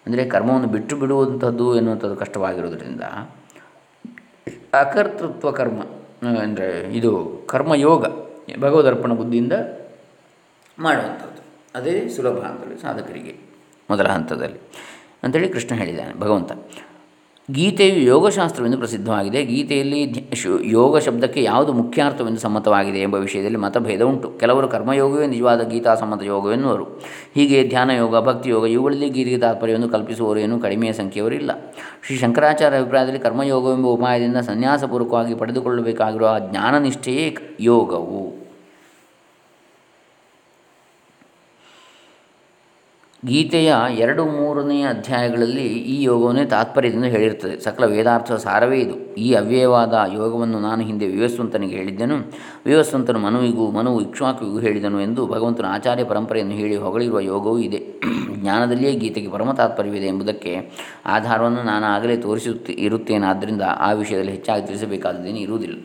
ಅಂದರೆ 0.07 0.23
ಕರ್ಮವನ್ನು 0.35 0.69
ಬಿಟ್ಟು 0.69 0.97
ಬಿಡುವಂಥದ್ದು 0.97 1.67
ಎನ್ನುವಂಥದ್ದು 1.79 2.17
ಕಷ್ಟವಾಗಿರುವುದರಿಂದ 2.17 3.03
ಅಕರ್ತೃತ್ವ 4.83 5.51
ಕರ್ಮ, 5.61 5.81
ಅಂದರೆ 6.43 6.69
ಇದು 6.99 7.13
ಕರ್ಮಯೋಗ, 7.51 8.05
ಭಗವದರ್ಪಣ 8.61 9.13
ಬುದ್ಧಿಯಿಂದ 9.13 9.55
ಮಾಡುವಂಥದ್ದು. 10.79 11.43
ಅದೇ 11.79 11.95
ಸುಲಭ 12.09 12.39
ಅಂತೇಳಿ 12.51 12.79
ಸಾಧಕರಿಗೆ. 12.83 13.35
ಮೊದಲ 13.91 14.05
ಹಂತದಲ್ಲಿ. 14.05 14.61
ಅಂಥೇಳಿ 15.23 15.49
ಕೃಷ್ಣ 15.49 15.75
ಹೇಳಿದ್ದಾನೆ, 15.75 16.21
ಭಗವಂತ. 16.21 16.53
ಗೀತೆಯು 17.53 18.01
ಯೋಗಶಾಸ್ತ್ರವೆಂದು 18.03 18.79
ಪ್ರಸಿದ್ಧವಾಗಿದೆ. 18.79 19.45
ಗೀತೆಯಲ್ಲಿ 19.45 20.31
ಯೋಗ 20.65 20.99
ಶಬ್ದಕ್ಕೆ 20.99 21.43
ಯಾವುದು 21.43 21.73
ಮುಖ್ಯಾರ್ಥವೆಂದು 21.73 22.41
ಸಮ್ಮತವಾಗಿದೆ 22.41 22.99
ಎಂಬ 22.99 23.15
ವಿಷಯದಲ್ಲಿ 23.15 23.57
ಮತಭೇದ 23.57 24.03
ಉಂಟು. 24.03 24.31
ಕೆಲವರು 24.31 24.69
ಕರ್ಮಯೋಗವೇ 24.69 25.27
ನಿಜವಾದ 25.27 25.69
ಗೀತಾ 25.69 25.95
ಸಮ್ಮತ 25.95 26.23
ಯೋಗವೆನ್ನುವರು. 26.23 26.85
ಹೀಗೆ 27.35 27.69
ಧ್ಯಾನ 27.69 27.91
ಯೋಗ, 27.91 28.21
ಭಕ್ತಿ 28.21 28.51
ಯೋಗ, 28.51 28.67
ಇವುಗಳಲ್ಲಿ 28.67 29.09
ಗೀತೆಗೆ 29.09 29.39
ತಾತ್ಪರ್ಯವನ್ನು 29.39 29.89
ಕಲ್ಪಿಸುವವರು 29.89 30.41
ಏನು 30.41 30.61
ಕಡಿಮೆಯ 30.61 30.93
ಸಂಖ್ಯೆಯವರಿಲ್ಲ 30.93 31.51
ಶ್ರೀ 32.07 32.17
ಶಂಕರಾಚಾರ್ಯ 32.17 32.77
ಅಭಿಪ್ರಾಯದಲ್ಲಿ 32.77 33.19
ಕರ್ಮಯೋಗವೆಂಬ 33.19 33.87
ಉಪಾಯದಿಂದ 33.87 34.37
ಸನ್ಯಾಸಪೂರ್ವಕವಾಗಿ 34.37 35.35
ಪಡೆದುಕೊಳ್ಳಬೇಕಾಗಿರುವ 35.35 36.37
ಜ್ಞಾನನಿಷ್ಠೆಯೇ 36.51 37.37
ಯೋಗವು. 37.61 38.38
ಗೀತೆಯ 43.25 43.75
ಎರಡು 43.91 44.25
ಮೂರನೆಯ 44.25 44.87
ಅಧ್ಯಾಯಗಳಲ್ಲಿ 44.87 45.67
ಈ 45.67 46.03
ಯೋಗವನ್ನೇ 46.03 46.45
ತಾತ್ಪರ್ಯದಿಂದ 46.45 47.05
ಹೇಳಿರ್ತದೆ. 47.05 47.61
ಸಕಲ 47.61 47.85
ವೇದಾರ್ಥ 47.85 48.33
ಸಾರವೇ 48.33 48.79
ಇದು. 48.79 49.15
ಈ 49.15 49.33
ಅವ್ಯಯವಾದ 49.33 50.01
ಯೋಗವನ್ನು 50.15 50.61
ನಾನು 50.61 50.83
ಹಿಂದೆ 50.83 51.07
ವಿವಸ್ವಂತನಿಗೆ 51.07 51.77
ಹೇಳಿದ್ದೆನು. 51.77 52.33
ವಿವಸ್ವಂತನು 52.67 53.19
ಮನುವಿಗೂ, 53.19 53.71
ಮನುವು 53.71 54.01
ಇಕ್ಷ್ವಾಕಿಗೂ 54.01 54.59
ಹೇಳಿದನು 54.59 55.01
ಎಂದು 55.01 55.27
ಭಗವಂತನ 55.27 55.65
ಆಚಾರ್ಯ 55.69 56.05
ಪರಂಪರೆಯನ್ನು 56.05 56.55
ಹೇಳಿ 56.55 56.77
ಹೊಗಳಿರುವ 56.77 57.21
ಯೋಗವೂ 57.21 57.59
ಇದೆ. 57.59 58.01
ಜ್ಞಾನದಲ್ಲಿಯೇ 58.41 58.95
ಗೀತೆಗೆ 58.95 59.31
ಪರಮ 59.31 59.53
ತಾತ್ಪರ್ಯವಿದೆ 59.53 60.07
ಎಂಬುದಕ್ಕೆ 60.07 60.71
ಆಧಾರವನ್ನು 61.07 61.63
ನಾನು 61.63 61.87
ಆಗಲೇ 61.87 62.17
ತೋರಿಸುತ್ತೆ 62.17 62.73
ಇರುತ್ತೇನಾದ್ದರಿಂದ 62.73 63.63
ಆ 63.63 63.93
ವಿಷಯದಲ್ಲಿ 63.93 64.33
ಹೆಚ್ಚಾಗಿ 64.33 64.67
ತಿಳಿಸಬೇಕಾದದ್ದೇನು 64.67 65.39
ಇರುವುದಿಲ್ಲ. 65.39 65.85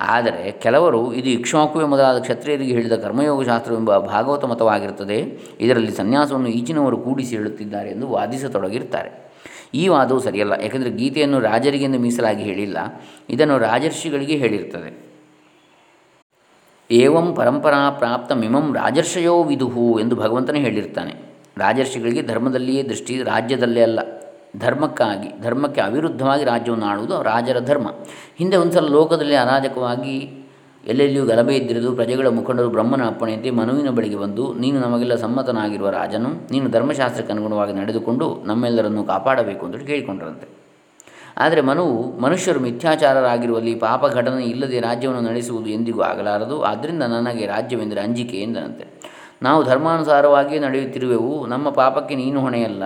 ಆದರೆ 0.00 0.52
ಕೆಲವರು 0.52 1.14
ಇದು 1.14 1.28
ಇಕ್ಷ್ವಾಕುವೆ 1.28 1.84
ಮೊದಲಾದ 1.84 2.18
ಕ್ಷತ್ರಿಯರಿಗೆ 2.18 2.72
ಹೇಳಿದ 2.72 2.92
ಕರ್ಮಯೋಗ 2.92 3.44
ಶಾಸ್ತ್ರವೆಂಬ 3.44 3.98
ಭಾಗವತ 3.98 4.44
ಮತವಾಗಿರುತ್ತದೆ. 4.44 5.38
ಇದರಲ್ಲಿ 5.60 5.90
ಸನ್ಯಾಸವನ್ನು 5.90 6.48
ಈಚಿನವರು 6.48 6.98
ಕೂಡಿಸಿ 6.98 7.36
ಹೇಳುತ್ತಿದ್ದಾರೆ 7.36 7.90
ಎಂದು 7.90 8.08
ವಾದಿಸತೊಡಗಿರುತ್ತಾರೆ 8.08 9.32
ಈ 9.74 9.88
ವಾದವು 9.88 10.20
ಸರಿಯಲ್ಲ. 10.20 10.52
ಏಕೆಂದರೆ 10.52 10.90
ಗೀತೆಯನ್ನು 10.90 11.40
ರಾಜರಿಗೆಂದು 11.40 11.98
ಮೀಸಲಾಗಿ 11.98 12.42
ಹೇಳಿಲ್ಲ. 12.42 12.78
ಇದನ್ನು 13.30 13.58
ರಾಜರ್ಷಿಗಳಿಗೆ 13.58 14.36
ಹೇಳಿರ್ತದೆ 14.36 15.06
ಏವಂ 16.90 17.34
ಪರಂಪರಾ 17.34 17.90
ಪ್ರಾಪ್ತ 17.90 18.32
ಮಿಮಂ 18.32 18.74
ರಾಜರ್ಷಯೋ 18.74 19.42
ವಿದುಹು 19.42 20.00
ಎಂದು 20.00 20.16
ಭಗವಂತನೇ 20.16 20.60
ಹೇಳಿರ್ತಾನೆ. 20.60 21.14
ರಾಜರ್ಷಿಗಳಿಗೆ 21.58 22.22
ಧರ್ಮದಲ್ಲಿಯೇ 22.22 22.82
ದೃಷ್ಟಿ 22.82 23.22
ರಾಜ್ಯದಲ್ಲೇ 23.22 23.82
ಅಲ್ಲ. 23.82 24.00
ಧರ್ಮಕ್ಕಾಗಿ, 24.58 25.42
ಧರ್ಮಕ್ಕೆ 25.42 25.80
ಅವಿರುದ್ಧವಾಗಿ 25.80 26.44
ರಾಜ್ಯವನ್ನು 26.44 26.86
ಆಳುವುದು 26.86 27.22
ರಾಜರ 27.22 27.60
ಧರ್ಮ. 27.60 27.88
ಹಿಂದೆ 28.38 28.56
ಒಂದು 28.56 28.72
ಸಲ 28.72 28.88
ಲೋಕದಲ್ಲಿ 28.88 29.34
ಅರಾಜಕವಾಗಿ 29.34 30.42
ಎಲ್ಲೆಲ್ಲಿಯೂ 30.86 31.26
ಗಲಭೆ 31.26 31.56
ಇದ್ದಿರುವುದು, 31.56 31.92
ಪ್ರಜೆಗಳ 31.92 32.26
ಮುಖಂಡರು 32.26 32.68
ಬ್ರಹ್ಮನ 32.68 33.06
ಅಪ್ಪಣೆಯಂತೆ 33.06 33.50
ಮನುವಿನ 33.50 33.90
ಬಳಿಗೆ 33.90 34.16
ಬಂದು, 34.16 34.54
ನೀನು 34.54 34.80
ನಮಗೆಲ್ಲ 34.80 35.14
ಸಮ್ಮತನಾಗಿರುವ 35.14 35.90
ರಾಜನು, 35.90 36.28
ನೀನು 36.52 36.70
ಧರ್ಮಶಾಸ್ತ್ರಕ್ಕೆ 36.70 37.32
ಅನುಗುಣವಾಗಿ 37.32 37.72
ನಡೆದುಕೊಂಡು 37.72 38.42
ನಮ್ಮೆಲ್ಲರನ್ನು 38.44 39.04
ಕಾಪಾಡಬೇಕು 39.04 39.66
ಅಂತ 39.66 39.76
ಕೇಳಿಕೊಂಡರಂತೆ. 39.76 40.66
ಆದರೆ 41.38 41.60
ಮನುವು, 41.60 42.18
ಮನುಷ್ಯರು 42.18 42.60
ಮಿಥ್ಯಾಚಾರರಾಗಿರುವಲ್ಲಿ 42.60 43.74
ಪಾಪ 43.74 44.06
ಘಟನೆ 44.06 44.44
ಇಲ್ಲದೆ 44.44 44.80
ರಾಜ್ಯವನ್ನು 44.80 45.28
ನಡೆಸುವುದು 45.28 45.70
ಎಂದಿಗೂ 45.70 46.00
ಆಗಲಾರದು. 46.00 46.62
ಆದ್ದರಿಂದ 46.62 47.02
ನನಗೆ 47.02 47.46
ರಾಜ್ಯವೆಂದರೆ 47.46 48.00
ಅಂಜಿಕೆ 48.00 48.36
ಎಂದನಂತೆ. 48.36 48.84
ನಾವು 49.42 49.64
ಧರ್ಮಾನುಸಾರವಾಗಿಯೇ 49.64 50.60
ನಡೆಯುತ್ತಿರುವೆವು. 50.60 51.46
ನಮ್ಮ 51.46 51.70
ಪಾಪಕ್ಕೆ 51.70 52.14
ನೀನು 52.14 52.40
ಹೊಣೆಯಲ್ಲ. 52.40 52.82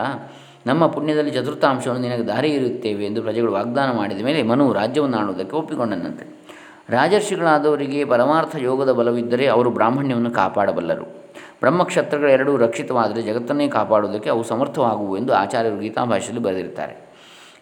ನಮ್ಮ 0.67 0.87
ಪುಣ್ಯದಲ್ಲಿ 0.87 1.31
ಚತುರ್ಥಾಂಶವನ್ನು 1.31 2.09
ನಿನಗೆ 2.09 2.23
ದಾರಿ 2.23 2.49
ಇರುತ್ತೇವೆ 2.49 3.07
ಎಂದು 3.07 3.23
ಪ್ರಜೆಗಳು 3.23 3.53
ವಾಗ್ದಾನ 3.53 3.97
ಮಾಡಿದ 3.97 4.25
ಮೇಲೆ 4.25 4.43
ಮನು 4.43 4.73
ರಾಜ್ಯವನ್ನು 4.73 5.19
ಆಳುವುದಕ್ಕೆ 5.19 5.57
ಒಪ್ಪಿಕೊಂಡನಂತೆ. 5.57 6.41
ರಾಜರ್ಷಿಗಳಾದವರಿಗೆ 6.89 8.05
ಪರಮಾರ್ಥ 8.05 8.57
ಯೋಗದ 8.59 8.93
ಬಲವಿದ್ದರೆ 8.93 9.47
ಅವರು 9.47 9.71
ಬ್ರಾಹ್ಮಣ್ಯವನ್ನು 9.71 10.31
ಕಾಪಾಡಬಲ್ಲರು. 10.31 11.03
ಬ್ರಹ್ಮಕ್ಷತ್ರಗಳೆರಡೂ 11.61 12.57
ರಕ್ಷಿತವಾದರೆ 12.57 13.23
ಜಗತ್ತನ್ನೇ 13.23 13.69
ಕಾಪಾಡುವುದಕ್ಕೆ 13.69 14.31
ಅವು 14.31 14.43
ಸಮರ್ಥವಾಗುವು 14.43 15.17
ಎಂದು 15.17 15.35
ಆಚಾರ್ಯರು 15.35 15.79
ಗೀತಾಭಾಷೆಯಲ್ಲಿ 15.79 16.43
ಬರೆದಿರುತ್ತಾರೆ. 16.43 17.11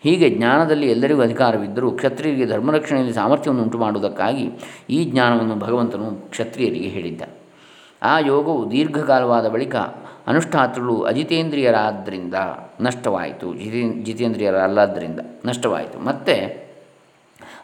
ಹೀಗೆ 0.02 0.31
ಜ್ಞಾನದಲ್ಲಿ 0.31 0.90
ಎಲ್ಲರಿಗೂ 0.90 1.23
ಅಧಿಕಾರವಿದ್ದರೂ 1.23 1.90
ಕ್ಷತ್ರಿಯರಿಗೆ 1.90 2.47
ಧರ್ಮರಕ್ಷಣೆಯಲ್ಲಿ 2.47 3.14
ಸಾಮರ್ಥ್ಯವನ್ನು 3.14 3.62
ಉಂಟು 3.64 3.78
ಮಾಡುವುದಕ್ಕಾಗಿ 3.78 4.50
ಈ 4.90 5.05
ಜ್ಞಾನವನ್ನು 5.05 5.55
ಭಗವಂತನು 5.55 6.31
ಕ್ಷತ್ರಿಯರಿಗೆ 6.31 6.88
ಹೇಳಿದ್ದ. 6.88 7.23
ಆ 8.02 8.19
ಯೋಗವು 8.19 8.71
ದೀರ್ಘಕಾಲವಾದ 8.71 9.49
ಬಳಿಕ 9.49 9.76
ಅನುಷ್ಠಾತೃಗಳು 10.28 11.02
ಅಜಿತೇಂದ್ರಿಯರಾದ್ದರಿಂದ 11.02 12.35
ನಷ್ಟವಾಯಿತು. 12.80 13.54
ಜಿತೇ 13.54 14.02
ಜಿತೇಂದ್ರಿಯರಲ್ಲಾದ್ದರಿಂದ 14.02 15.20
ನಷ್ಟವಾಯಿತು. 15.44 15.99
ಮತ್ತು 15.99 16.68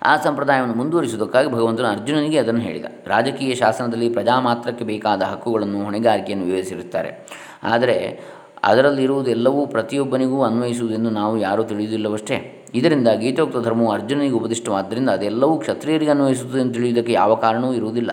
ಆ 0.02 0.16
ಸಂಪ್ರದಾಯವನ್ನು 0.16 0.74
ಮುಂದುವರಿಸುವುದಕ್ಕಾಗಿ 0.74 1.52
ಭಗವಂತನು 1.52 1.86
ಅರ್ಜುನನಿಗೆ 1.86 2.38
ಅದನ್ನು 2.38 2.60
ಹೇಳಿದ. 2.60 2.84
ರಾಜಕೀಯ 3.06 3.54
ಶಾಸನದಲ್ಲಿ 3.54 4.08
ಪ್ರಜಾ 4.08 4.40
ಮಾತ್ರಕ್ಕೆ 4.40 4.84
ಬೇಕಾದ 4.84 5.22
ಹಕ್ಕುಗಳನ್ನು 5.22 5.84
ಹೊಣೆಗಾರಿಕೆಯನ್ನು 5.84 6.46
ವಿವರಿಸಿರುತ್ತಾರೆ. 6.46 7.28
ಆದರೆ 7.62 8.20
ಅದರಲ್ಲಿರುವುದೆಲ್ಲವೂ 8.64 9.66
ಪ್ರತಿಯೊಬ್ಬನಿಗೂ 9.66 10.42
ಅನ್ವಯಿಸುವುದೆಂದು 10.42 11.10
ನಾವು 11.10 11.38
ಯಾರೂ 11.38 11.62
ತಿಳಿಯುವುದಿಲ್ಲವಷ್ಟೇ 11.62 12.66
ಇದರಿಂದ 12.74 13.08
ಗೀತೋಕ್ತ 13.08 13.56
ಧರ್ಮವು 13.56 13.90
ಅರ್ಜುನನಿಗೆ 13.90 14.34
ಉಪದಿಷ್ಟವಾದ್ದರಿಂದ 14.34 15.10
ಅದೆಲ್ಲವೂ 15.10 15.58
ಕ್ಷತ್ರಿಯರಿಗೆ 15.58 16.10
ಅನ್ವಯಿಸುತ್ತದೆ 16.10 16.60
ಎಂದು 16.60 16.74
ತಿಳಿಯುವುದಕ್ಕೆ 16.74 17.12
ಯಾವ 17.12 17.34
ಕಾರಣವೂ 17.34 17.74
ಇರುವುದಿಲ್ಲ. 17.74 18.10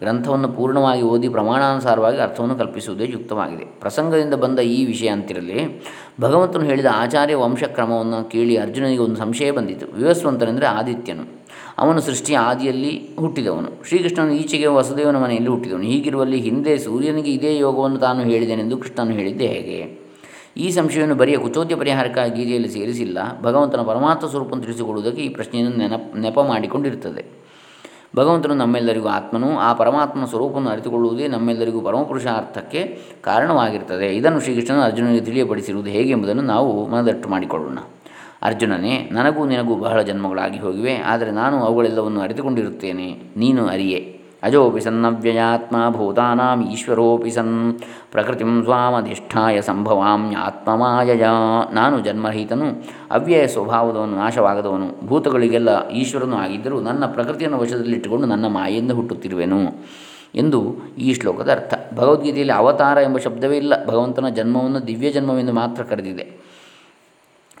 ಗ್ರಂಥವನ್ನು 0.00 0.48
ಪೂರ್ಣವಾಗಿ 0.48 1.02
ಓದಿ 1.02 1.28
ಪ್ರಮಾಣಾನುಸಾರವಾಗಿ 1.28 2.18
ಅರ್ಥವನ್ನು 2.18 2.54
ಕಲ್ಪಿಸುವುದೇ 2.54 3.06
ಯುಕ್ತವಾಗಿದೆ. 3.08 3.64
ಪ್ರಸಂಗದಿಂದ 3.64 4.34
ಬಂದ 4.34 4.58
ಈ 4.58 4.84
ವಿಷಯ 4.84 5.08
ಅಂತಿರಲಿ, 5.08 5.82
ಭಗವಂತನು 6.20 6.64
ಹೇಳಿದ 6.64 6.86
ಆಚಾರ್ಯ 6.94 7.34
ವಂಶಕ್ರಮವನ್ನು 7.34 8.30
ಕೇಳಿ 8.30 8.56
ಅರ್ಜುನನಿಗೆ 8.56 9.02
ಒಂದು 9.02 9.16
ಸಂಶಯ 9.16 9.50
ಬಂದಿತು. 9.50 9.86
ವಿವಸ್ವಂತನೆಂದರೆ 9.86 10.66
ಆದಿತ್ಯನು. 10.66 11.38
ಅವನು 11.78 12.00
ಸೃಷ್ಟಿಯ 12.00 12.38
ಆದಿಯಲ್ಲಿ 12.38 13.08
ಹುಟ್ಟಿದವನು. 13.18 13.88
ಶ್ರೀಕೃಷ್ಣನು 13.88 14.32
ಈಚೆಗೆ 14.32 14.66
ವಸುದೇವನ 14.66 15.16
ಮನೆಯಲ್ಲಿ 15.16 15.48
ಹುಟ್ಟಿದವನು. 15.48 15.82
ಹೀಗಿರುವಲ್ಲಿ 15.82 16.40
ಹಿಂದೆ 16.40 16.78
ಸೂರ್ಯನಿಗೆ 16.78 17.30
ಇದೇ 17.30 17.58
ಯೋಗವನ್ನು 17.58 17.98
ತಾನು 17.98 18.20
ಹೇಳಿದೆನೆಂದು 18.20 18.76
ಕೃಷ್ಣನು 18.76 19.10
ಹೇಳಿದ್ದೆ 19.10 19.46
ಹೇಗೆ? 19.46 20.08
ಈ 20.56 20.70
ಸಂಶಯವನ್ನು 20.70 21.14
ಬರಿಯ 21.14 21.36
ಕುಚೋದ್ಯ 21.36 21.76
ಪರಿಹಾರಕ್ಕಾಗಿ 21.76 22.42
ಗೀತೆಯಲ್ಲಿ 22.42 22.68
ಸೇರಿಸಿಲ್ಲ. 22.68 23.18
ಭಗವಂತನ 23.42 23.80
ಪರಮಾತ್ಮ 23.82 24.28
ಸ್ವರೂಪವನ್ನು 24.28 24.64
ತಿಳಿಸಿಕೊಡುವುದಕ್ಕೆ 24.64 25.22
ಈ 25.22 25.28
ಪ್ರಶ್ನೆಯನ್ನು 25.28 25.76
ನೆನಪ 25.76 26.16
ನೆಪ 26.16 26.40
ಮಾಡಿಕೊಂಡಿರುತ್ತದೆ. 26.40 27.47
ಭಗವಂತನು 28.16 28.54
ನಮ್ಮೆಲ್ಲರಿಗೂ 28.54 29.08
ಆತ್ಮನು, 29.08 29.58
ಆ 29.58 29.72
ಪರಮಾತ್ಮನ 29.72 30.24
ಸ್ವರೂಪವನ್ನು 30.24 30.70
ಅರಿತುಕೊಳ್ಳುವುದೇ 30.70 31.28
ನಮ್ಮೆಲ್ಲರಿಗೂ 31.28 31.80
ಪರಮಪುರುಷಾರ್ಥಕ್ಕೆ 31.80 32.98
ಕಾರಣವಾಗಿರ್ತದೆ. 33.24 34.16
ಇದನ್ನು 34.16 34.40
ಶ್ರೀಕೃಷ್ಣನು 34.40 34.80
ಅರ್ಜುನನಿಗೆ 34.80 35.20
ತಿಳಿಯಪಡಿಸಿರುವುದು 35.20 35.90
ಹೇಗೆ 35.90 36.10
ಎಂಬುದನ್ನು 36.10 36.42
ನಾವು 36.42 36.86
ಮನದಟ್ಟು 36.86 37.28
ಮಾಡಿಕೊಳ್ಳೋಣ. 37.28 37.78
ಅರ್ಜುನನೇ, 38.42 39.08
ನನಗೂ 39.12 39.46
ನಿನಗೂ 39.46 39.76
ಬಹಳ 39.76 40.02
ಜನ್ಮಗಳಾಗಿ 40.02 40.58
ಹೋಗಿವೆ, 40.58 40.96
ಆದರೆ 40.96 41.30
ನಾನು 41.30 41.64
ಅವುಗಳೆಲ್ಲವನ್ನು 41.64 42.20
ಅರಿತುಕೊಂಡಿರುತ್ತೇನೆ, 42.20 43.22
ನೀನು 43.36 43.66
ಅರಿಯೆ. 43.66 44.17
ಅಜೋಪಿ 44.42 44.80
ಸನ್ನವ್ಯಯಾತ್ಮ 44.80 45.76
ಭೂತಾನಾಂ 45.90 46.70
ಈಶ್ವರೋಪಿ 46.70 47.30
ಸನ್ 47.30 47.78
ಪ್ರಕೃತಿಂ 48.12 48.62
ಸ್ವಾಮಧಿಷ್ಠಾಯ 48.64 49.60
ಸಂಭವಾಮ್ಯಾತ್ಮಮಾಯಯ 49.60 51.26
ನಾನು 51.72 52.00
ಜನ್ಮರಹಿತನು 52.00 52.68
ಅವ್ಯಯ 53.10 53.46
ಸ್ವಭಾವದವನು 53.46 54.16
ನಾಶವಾಗದವನು, 54.16 55.06
ಭೂತಗಳಿಗೆಲ್ಲ 55.06 55.88
ಈಶ್ವರನು 55.88 56.36
ಆಗಿದ್ದರೂ 56.36 56.80
ನನ್ನ 56.80 57.06
ಪ್ರಕೃತಿಯನ್ನು 57.06 57.58
ವಶದಲ್ಲಿಟ್ಟುಕೊಂಡು 57.58 58.26
ನನ್ನ 58.26 58.46
ಮಾಯೆಯಿಂದ 58.46 58.92
ಹುಟ್ಟುತ್ತಿರುವೆನು 58.92 59.60
ಎಂದು 60.34 60.76
ಈ 60.98 61.14
ಶ್ಲೋಕದ 61.14 61.50
ಅರ್ಥ. 61.50 61.74
ಭಗವದ್ಗೀತೆಯಲ್ಲಿ 61.94 62.52
ಅವತಾರ 62.52 62.98
ಎಂಬ 62.98 63.18
ಶಬ್ದವೇ 63.18 63.56
ಇಲ್ಲ. 63.56 63.86
ಭಗವಂತನ 63.86 64.28
ಜನ್ಮವನ್ನು 64.28 64.86
ದಿವ್ಯ 64.86 65.10
ಜನ್ಮವೆಂದು 65.12 65.52
ಮಾತ್ರ 65.52 65.82
ಕರೆದಿದೆ. 65.82 66.47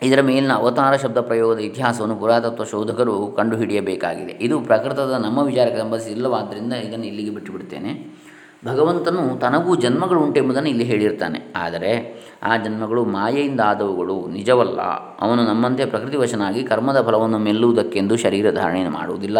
ಇದರ 0.02 0.20
ಮೇಲಿನ 0.20 0.52
ಅವತಾರ 0.52 0.96
ಶಬ್ದ 0.96 1.18
ಪ್ರಯೋಗದ 1.18 1.58
ಇತಿಹಾಸವನ್ನು 1.58 2.16
ಪುರಾತತ್ವ 2.16 2.64
ಶೋಧಕರು 2.64 3.34
ಕಂಡುಹಿಡಿಯಬೇಕಾಗಿದೆ. 3.36 4.38
ಇದು 4.40 4.60
ಪ್ರಕೃತದ 4.60 5.10
ನಮ್ಮ 5.10 5.38
ವಿಚಾರಕ್ಕೆ 5.38 5.80
ಸಂಬಂಧಿಸಿಲ್ಲವಾದ್ದರಿಂದ 5.80 6.72
ಇದನ್ನು 6.72 7.06
ಇಲ್ಲಿಗೆ 7.06 7.30
ಬಿಟ್ಟುಬಿಡ್ತೇನೆ. 7.30 8.18
ಭಗವಂತನು 8.66 9.38
ತನಗೂ 9.40 9.76
ಜನ್ಮಗಳು 9.76 10.20
ಉಂಟೆಂಬುದನ್ನು 10.20 10.68
ಇಲ್ಲಿ 10.68 10.84
ಹೇಳಿರ್ತಾನೆ. 10.84 11.52
ಆದರೆ 11.56 12.14
ಆ 12.42 12.56
ಜನ್ಮಗಳು 12.56 13.04
ಮಾಯೆಯಿಂದ 13.04 13.60
ಆದವುಗಳು 13.60 14.26
ನಿಜವಲ್ಲ. 14.26 14.80
ಅವನು 15.20 15.44
ನಮ್ಮಂತೆ 15.44 15.84
ಪ್ರಕೃತಿವಶನಾಗಿ 15.84 16.62
ಕರ್ಮದ 16.62 17.06
ಫಲವನ್ನು 17.06 17.38
ಮೆಲ್ಲುವುದಕ್ಕೆಂದು 17.38 18.16
ಶರೀರ 18.16 18.50
ಧಾರಣೆ 18.50 18.88
ಮಾಡುವುದಿಲ್ಲ. 18.88 19.38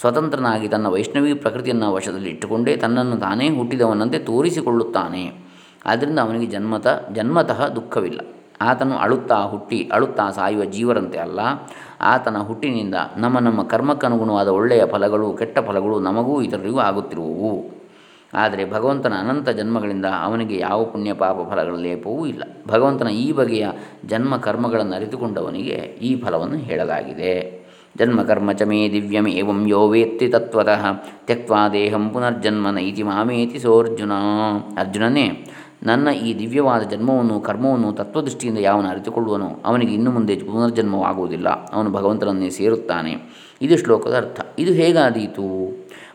ಸ್ವತಂತ್ರನಾಗಿ 0.00 0.68
ತನ್ನ 0.68 0.86
ವೈಷ್ಣವಿ 0.86 1.34
ಪ್ರಕೃತಿಯನ್ನು 1.34 1.92
ವಶದಲ್ಲಿ 1.92 2.30
ಇಟ್ಟುಕೊಂಡೇ 2.30 2.76
ತನ್ನನ್ನು 2.76 3.16
ತಾನೇ 3.16 3.56
ಹುಟ್ಟಿದವನಂತೆ 3.56 4.18
ತೋರಿಸಿಕೊಳ್ಳುತ್ತಾನೆ. 4.18 5.32
ಆದ್ದರಿಂದ 5.86 6.18
ಅವನಿಗೆ 6.18 6.46
ಜನ್ಮತ, 6.46 6.86
ಜನ್ಮತಃ 7.14 7.68
ದುಃಖವಿಲ್ಲ. 7.68 8.20
ಆತನು 8.60 8.96
ಅಳುತ್ತಾ 8.96 9.42
ಹುಟ್ಟಿ, 9.42 9.90
ಅಳುತ್ತಾ 9.92 10.30
ಸಾಯುವ 10.30 10.64
ಜೀವರಂತೆ 10.64 11.18
ಅಲ್ಲ. 11.18 11.40
ಆತನ 12.00 12.36
ಹುಟ್ಟಿನಿಂದ 12.38 12.94
ನಮ್ಮ 13.16 13.38
ನಮ್ಮ 13.38 13.62
ಕರ್ಮಕ್ಕನುಗುಣವಾದ 13.62 14.48
ಒಳ್ಳೆಯ 14.48 14.86
ಫಲಗಳು, 14.86 15.32
ಕೆಟ್ಟ 15.32 15.58
ಫಲಗಳು 15.58 16.00
ನಮಗೂ 16.00 16.42
ಇತರರಿಗೂ 16.42 16.78
ಆಗುತ್ತಿರುವವು. 16.78 17.78
ಆದರೆ 18.34 18.70
ಭಗವಂತನ 18.70 19.12
ಅನಂತ 19.18 19.48
ಜನ್ಮಗಳಿಂದ 19.48 20.04
ಅವನಿಗೆ 20.22 20.58
ಯಾವ 20.58 20.84
ಪುಣ್ಯ 20.84 21.12
ಪಾಪ 21.12 21.36
ಫಲಗಳ 21.50 21.74
ಲೇಪವೂ 21.74 22.26
ಇಲ್ಲ. 22.26 22.42
ಭಗವಂತನ 22.68 23.08
ಈ 23.08 23.32
ಬಗೆಯ 23.32 23.68
ಜನ್ಮ 24.06 24.36
ಕರ್ಮಗಳನ್ನು 24.36 24.96
ಅರಿತುಕೊಂಡವನಿಗೆ 24.96 25.98
ಈ 26.02 26.22
ಫಲವನ್ನು 26.22 26.56
ಹೇಳಲಾಗಿದೆ. 26.56 27.58
ಜನ್ಮ 27.98 28.22
ಕರ್ಮ 28.22 28.52
ಚ 28.52 28.62
ಮೇ 28.62 28.88
ದಿವ್ಯಂ 28.92 29.28
ಏವಂ 29.28 29.68
ಯೋ 29.68 29.88
ವೇತ್ತಿ 29.88 30.28
ತತ್ವತಃ 30.28 30.92
ತ್ಯಕ್ವಾ 31.26 31.68
ದೇಹಂ 31.68 32.10
ಪುನರ್ಜನ್ಮನ 32.10 32.78
ಇತಿ 32.78 33.02
ಮಾಮೇತಿ 33.02 33.58
ಸೋರ್ಜುನ 33.58 34.12
ಅರ್ಜುನನೇ 34.78 35.47
ನನ್ನ 35.82 36.08
ಈ 36.08 36.38
ದಿವ್ಯವಾದ 36.38 36.82
ಜನ್ಮವನ್ನು, 36.82 37.40
ಕರ್ಮವನ್ನು, 37.40 37.92
ತತ್ವದೃಷ್ಟಿಯಿಂದ 37.92 38.58
ಯಾವನು 38.58 38.88
ಅರಿತುಕೊಳ್ಳುವನು, 38.88 39.60
ಅವನಿಗೆ 39.64 39.94
ಇನ್ನು 39.94 40.10
ಮುಂದೆ 40.10 40.36
ಪುನರ್ಜನ್ಮವಾಗುವುದಿಲ್ಲ. 40.36 41.48
ಅವನು 41.48 41.92
ಭಗವಂತನನ್ನೇ 41.92 42.50
ಸೇರುತ್ತಾನೆ. 42.50 43.16
ಇದು 43.62 43.78
ಶ್ಲೋಕದ 43.78 44.16
ಅರ್ಥ. 44.16 44.40
ಇದು 44.58 44.72
ಹೇಗಾದೀತು? 44.72 45.68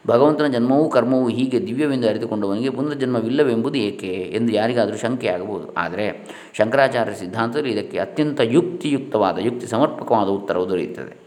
ಭಗವಂತನ 0.08 0.48
ಜನ್ಮವೂ, 0.48 0.89
ಕರ್ಮವೂ 0.89 1.27
ಹೀಗೆ 1.27 1.67
ದಿವ್ಯವೆಂದು 1.67 2.10
ಅರಿತುಕೊಂಡವನಿಗೆ 2.10 2.70
ಪುನರ್ಜನ್ಮವಿಲ್ಲವೆಂಬುದು 2.70 3.77
ಏಕೆ 3.77 4.08
ಎಂದು 4.08 4.53
ಯಾರಿಗಾದರೂ 4.53 4.98
ಶಂಕೆ 4.98 5.27
ಆಗಬಹುದು 5.27 5.74
ಆದರೆ 5.74 6.27
ಶಂಕರಾಚಾರ್ಯ 6.53 7.13
ಸಿದ್ಧಾಂತದಲ್ಲಿ 7.13 7.72
ಇದಕ್ಕೆ 7.72 7.98
ಅತ್ಯಂತ 8.00 8.39
ಯುಕ್ತಿಯುಕ್ತವಾದ 8.43 9.38
ಯುಕ್ತಿ 9.39 9.67
ಸಮರ್ಪಕವಾದ 9.67 10.27
ಉತ್ತರವು 10.27 10.69
ದೊರೆಯುತ್ತದೆ. 10.69 11.23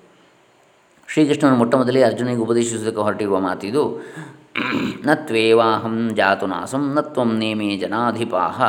ಶ್ರೀಕೃಷ್ಣನು 1.09 1.57
ಮೊಟ್ಟಮೊದಲೇ 1.57 2.03
ಅರ್ಜುನಿಗೆ 2.03 2.40
ಉಪದೇಶಿಸುವುದಕ್ಕೆ 2.40 3.01
ಹೊರಟಿರುವ 3.01 3.40
ಮಾತಿದು 3.40 4.07
ನ 4.57 5.14
ಜಾತುನಾಸಂ 5.14 6.14
ಜಾತು 6.14 6.47
ನಾಸಂ 6.47 6.95
ನ 6.95 7.01
ತ್ವಂ 7.01 7.38
ನೇಮೇ 7.38 7.77
ಜನಾಧಿಪಾಹ 7.77 8.62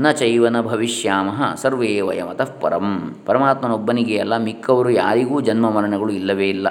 ನ 0.00 0.10
ಚೈವನ 0.10 0.60
ಭವಿಷ್ಯಾಮಃ 0.60 1.54
ಸರ್ವೇ 1.54 2.00
ವಯಮತಃ 2.00 2.60
ಪರಂ. 2.60 3.14
ಪರಮಾತ್ಮನೊಬ್ಬನಿಗೆ 3.26 4.18
ಅಲ್ಲ, 4.18 4.36
ಮಿಕ್ಕವರು 4.36 4.90
ಯಾರಿಗೂ 4.90 5.40
ಜನ್ಮ 5.40 5.70
ಮರಣಗಳು 5.70 6.12
ಇಲ್ಲವೇ 6.12 6.48
ಇಲ್ಲ. 6.48 6.68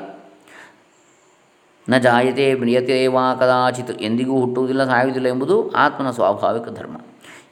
ನ 1.89 1.98
ಜಾಯತೆ 1.98 2.56
ಮ್ರಿಯತೆ 2.56 3.08
ಕದಾಚಿತ್ 3.39 4.02
ಎಂದಿಗೂ 4.02 4.39
ಹುಟ್ಟುವುದಿಲ್ಲ, 4.39 4.86
ಸಾಯುವುದಿಲ್ಲ 4.86 5.28
ಎಂಬುದು 5.28 5.72
ಆತ್ಮನ 5.72 6.12
ಸ್ವಾಭಾವಿಕ 6.12 6.69
ಧರ್ಮ. 6.69 6.98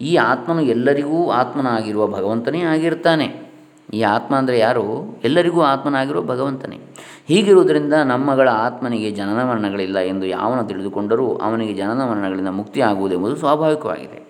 ಈ 0.02 0.16
ಆತ್ಮನು 0.16 0.62
ಎಲ್ಲರಿಗೂ 0.62 1.30
ಆತ್ಮನಾಗಿರುವ 1.30 2.08
ಭಗವಂತನೇ 2.08 2.62
ಆಗಿರ್ತಾನೆ. 2.62 3.47
ಈ 3.94 4.02
ಆತ್ಮ 4.02 4.36
ಅಂದರೆ 4.36 4.60
ಯಾರು? 4.60 5.20
ಎಲ್ಲರಿಗೂ 5.24 5.62
ಆತ್ಮನಾಗಿರೋ 5.62 6.22
ಭಗವಂತನೇ. 6.22 6.80
ಹೀಗಿರುವುದರಿಂದ 7.28 7.94
ನಮ್ಮಗಳ 7.94 8.50
ಆತ್ಮನಿಗೆ 8.50 9.12
ಜನನ 9.12 9.44
ಮರಣಗಳಿಲ್ಲ 9.44 10.00
ಎಂದು 10.00 10.26
ಯಾವನು 10.26 10.64
ತಿಳಿದುಕೊಂಡರೂ 10.64 11.36
ಅವನಿಗೆ 11.36 11.74
ಜನನ 11.74 12.12
ಮರಣಗಳಿಂದ 12.12 12.48
ಮುಕ್ತಿ 12.48 12.82
ಆಗುವುದೆಂಬುದು 12.82 13.36
ಸ್ವಾಭಾವಿಕವಾಗಿದೆ. 13.36 14.28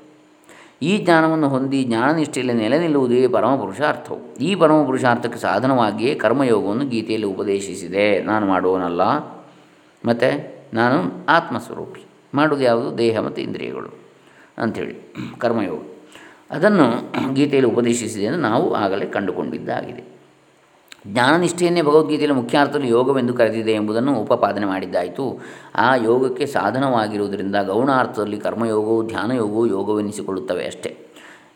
ಈ 0.82 0.98
ಜ್ಞಾನವನ್ನು 0.98 1.50
ಹೊಂದಿ 1.50 1.84
ಜ್ಞಾನನಿಷ್ಠೆಯಲ್ಲಿ 1.84 2.54
ನೆಲೆ 2.54 2.80
ನಿಲ್ಲುವುದೇ 2.80 3.28
ಪರಮ 3.28 3.56
ಪುರುಷಾರ್ಥವು 3.56 4.38
ಈ 4.38 4.56
ಪರಮ 4.56 4.84
ಪುರುಷಾರ್ಥಕ್ಕೆ 4.86 5.39
ಸಾಧನವಾಗಿಯೇ 5.39 6.15
ಕರ್ಮಯೋಗವನ್ನು 6.15 6.86
ಗೀತೆಯಲ್ಲಿ 6.86 7.28
ಉಪದೇಶಿಸಿದೆ. 7.28 8.24
ನಾನು 8.24 8.46
ಮಾಡುವನಲ್ಲ, 8.46 9.02
ಮತ್ತು 10.06 10.58
ನಾನು 10.74 11.26
ಆತ್ಮಸ್ವರೂಪಿ. 11.30 12.06
ಮಾಡುವುದು 12.34 12.65
ಯಾವುದು? 12.65 12.98
ದೇಹ 12.98 13.20
ಮತ್ತು 13.20 13.41
ಇಂದ್ರಿಯಗಳು. 13.41 14.00
ಅಂಥೇಳಿ. 14.58 15.13
ಕರ್ಮಯೋಗ. 15.38 15.97
ಅದನ್ನು 16.52 16.86
ಗೀತೆಯಲ್ಲಿ 17.34 17.72
ಉಪದೇಶಿಸಿದೆ 17.72 18.24
ಎಂದು 18.24 18.38
ನಾವು 18.38 18.74
ಆಗಲೇ 18.74 19.06
ಕಂಡುಕೊಂಡಿದ್ದಾಗಿದೆ. 19.06 20.18
ಜ್ಞಾನನಿಷ್ಠೆಯನ್ನೇ 21.08 21.82
ಭಗವದ್ಗೀತೆಯಲ್ಲಿ 21.82 22.38
ಮುಖ್ಯಾರ್ಥದಲ್ಲಿ 22.38 22.90
ಯೋಗವೆಂದು 22.90 23.34
ಕರೆದಿದೆ 23.34 23.72
ಎಂಬುದನ್ನು 23.72 24.22
ಉಪಪಾದನೆ 24.22 24.66
ಮಾಡಿದ್ದಾಯಿತು. 24.66 25.40
ಆ 25.76 25.96
ಯೋಗಕ್ಕೆ 25.96 26.46
ಸಾಧನವಾಗಿರುವುದರಿಂದ 26.46 27.56
ಗೌಣಾರ್ಥದಲ್ಲಿ 27.66 28.38
ಕರ್ಮಯೋಗವು 28.38 29.08
ಧ್ಯಾನಯೋಗವು 29.08 29.66
ಯೋಗವೆನಿಸಿಕೊಳ್ಳುತ್ತವೆ 29.66 30.66
ಅಷ್ಟೇ. 30.66 30.98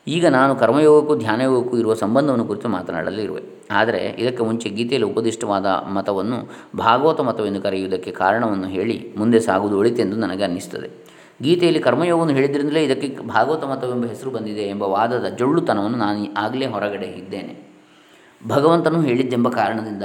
ಈಗ 0.07 0.27
ನಾನು 0.27 0.55
ಕರ್ಮಯೋಗಕ್ಕೂ 0.55 1.15
ಧ್ಯಾನಯೋಗಕ್ಕೂ 1.15 1.77
ಇರುವ 1.77 1.93
ಸಂಬಂಧವನ್ನು 1.93 2.45
ಕುರಿತು 2.45 2.69
ಮಾತನಾಡಲಿರುವೆ. 2.69 3.41
ಆದರೆ 3.71 4.15
ಇದಕ್ಕೆ 4.17 4.43
ಮುಂಚೆ 4.43 4.69
ಗೀತೆಯಲ್ಲಿ 4.69 5.09
ಉಪದಿಷ್ಟವಾದ 5.09 5.65
ಮತವನ್ನು 5.65 6.49
ಭಾಗವತ 6.77 7.21
ಮತವೆಂದು 7.21 7.61
ಕರೆಯುವುದಕ್ಕೆ 7.61 8.11
ಕಾರಣವನ್ನು 8.11 8.67
ಹೇಳಿ 8.67 9.13
ಮುಂದೆ 9.17 9.39
ಸಾಗುವುದು 9.39 9.77
ಒಳಿತೆಂದು 9.77 10.15
ನನಗೆ 10.17 10.43
ಅನ್ನಿಸ್ತದೆ 10.43 11.10
ಗೀತೆಯಲ್ಲಿ 11.41 11.79
ಕರ್ಮಯೋಗವನ್ನು 11.79 12.33
ಹೇಳಿದ್ರಿಂದಲೇ 12.33 12.83
ಇದಕ್ಕೆ 12.83 13.17
ಭಾಗವತ 13.27 13.63
ಮತವೆಂಬ 13.63 14.05
ಹೆಸರು 14.05 14.31
ಬಂದಿದೆ 14.31 14.61
ಎಂಬ 14.61 14.83
ವಾದದ 14.83 15.25
ಜೊಳ್ಳುತನವನ್ನು 15.27 15.97
ನಾನು 15.97 16.33
ಆಗಲೇ 16.37 16.65
ಹೊರಗಡೆ 16.65 17.05
ಇದ್ದೇನೆ. 17.05 17.71
ಭಗವಂತನು 18.47 19.01
ಹೇಳಿದ್ದೆಂಬ 19.01 19.49
ಕಾರಣದಿಂದ 19.49 20.03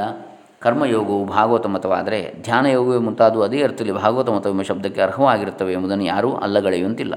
ಕರ್ಮಯೋಗವು 0.60 1.24
ಭಾಗವತ 1.24 1.66
ಮತವಾದರೆ 1.66 2.34
ಧ್ಯಾನಯೋಗವೇ 2.42 2.98
ಮುಂತಾದವು 2.98 3.42
ಅದೇ 3.42 3.62
ಅರ್ಥದಲ್ಲಿ 3.62 3.92
ಭಾಗವತ 3.92 4.28
ಮತವೆಂಬ 4.28 4.62
ಶಬ್ದಕ್ಕೆ 4.62 5.00
ಅರ್ಹವಾಗಿರುತ್ತವೆ 5.00 5.72
ಎಂಬುದನ್ನು 5.72 6.04
ಯಾರೂ 6.04 6.32
ಅಲ್ಲಗಳೆಯುವಂತಿಲ್ಲ. 6.32 7.14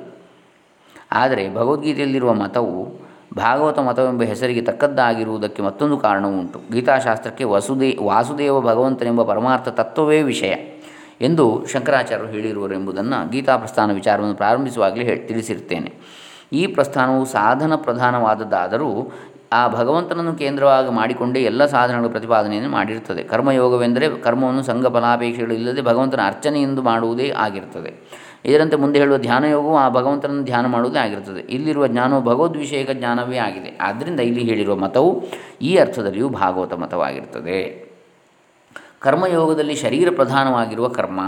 ಆದರೆ 1.11 1.53
ಭಗವದ್ಗೀತೆಯಲ್ಲಿರುವ 1.55 2.33
ಮತವು 2.33 3.01
ಭಾಗವತ 3.37 3.79
ಮತವೆಂಬ 3.79 4.21
ಹೆಸರಿಗೆ 4.23 4.61
ತಕ್ಕದ್ದಾಗಿರುವುದಕ್ಕೆ 4.61 5.61
ಮತ್ತೊಂದು 5.61 5.97
ಕಾರಣವೂ 5.97 6.39
ಉಂಟು. 6.39 6.59
ಗೀತಾಶಾಸ್ತ್ರಕ್ಕೆ 6.71 7.43
ವಸುದೇ 7.43 7.97
ವಾಸುದೇವ 8.03 8.61
ಭಗವಂತನೆಂಬ 8.61 9.23
ಪರಮಾರ್ಥ 9.23 9.67
ತತ್ವವೇ 9.67 10.21
ವಿಷಯ. 10.21 10.53
ಎಂದು 11.21 11.65
ಶಂಕರಾಚಾರ್ಯರು 11.73 12.29
ಹೇಳಿರುವರು 12.29 12.73
ಎಂಬುದನ್ನು 12.73 13.29
ಗೀತಾ 13.29 13.57
ಪ್ರಸ್ಥಾನ 13.57 13.93
ವಿಚಾರವನ್ನು 13.93 14.35
ಪ್ರಾರಂಭಿಸುವಾಗಲೇ 14.35 15.03
ಹೇಳಿ 15.03 15.19
ತಿಳಿಸಿರುತ್ತೇನೆ. 15.19 15.93
ಈ 16.53 16.67
ಪ್ರಸ್ಥಾನವು 16.67 17.25
ಸಾಧನ 17.25 17.75
ಪ್ರಧಾನವಾದದ್ದಾದರೂ 17.75 19.11
ಆ 19.51 19.67
ಭಗವಂತನನ್ನು 19.67 20.33
ಕೇಂದ್ರವಾಗಿ 20.33 20.91
ಮಾಡಿಕೊಂಡೇ 20.91 21.39
ಎಲ್ಲ 21.39 21.65
ಸಾಧನಗಳ 21.65 22.07
ಪ್ರತಿಪಾದನೆಯನ್ನು 22.07 22.69
ಮಾಡಿರುತ್ತದೆ. 22.69 23.23
ಕರ್ಮಯೋಗವೆಂದರೆ 23.23 24.09
ಕರ್ಮವನ್ನು 24.09 24.63
ಸಂಘ 24.63 24.87
ಫಲಾಪೇಕ್ಷೆಗಳು 24.87 25.53
ಇಲ್ಲದೆ 25.53 25.81
ಭಗವಂತನ 25.81 26.19
ಅರ್ಚನೆ 26.25 26.61
ಎಂದು 26.61 26.81
ಮಾಡುವುದೇ 26.81 27.33
ಆಗಿರುತ್ತದೆ. 27.37 27.93
ಇದರಂತೆ 28.45 28.75
ಮುಂದೆ 28.75 28.99
ಹೇಳುವ 28.99 29.17
ಧ್ಯಾನಯೋಗವು 29.17 29.77
ಆ 29.77 29.89
ಭಗವಂತನನ್ನು 29.89 30.43
ಧ್ಯಾನ 30.43 30.65
ಮಾಡುವುದೇ 30.65 30.99
ಆಗಿರುತ್ತದೆ. 30.99 31.39
ಇಲ್ಲಿರುವ 31.39 31.87
ಜ್ಞಾನವು 31.87 32.21
ಭಗವದ್ವಿಷಯಕ 32.21 32.91
ಜ್ಞಾನವೇ 32.91 33.37
ಆಗಿದೆ. 33.37 33.77
ಆದ್ದರಿಂದ 33.81 34.19
ಇಲ್ಲಿ 34.19 34.41
ಹೇಳಿರುವ 34.41 34.75
ಮತವು 34.75 35.23
ಈ 35.61 35.75
ಅರ್ಥದಲ್ಲಿಯೂ 35.75 36.29
ಭಾಗವತ 36.29 36.73
ಮತವಾಗಿರುತ್ತದೆ. 36.73 37.88
ಕರ್ಮಯೋಗದಲ್ಲಿ 38.99 39.75
ಶರೀರ 39.75 40.09
ಪ್ರಧಾನವಾಗಿರುವ 40.15 40.87
ಕರ್ಮ, 40.87 41.19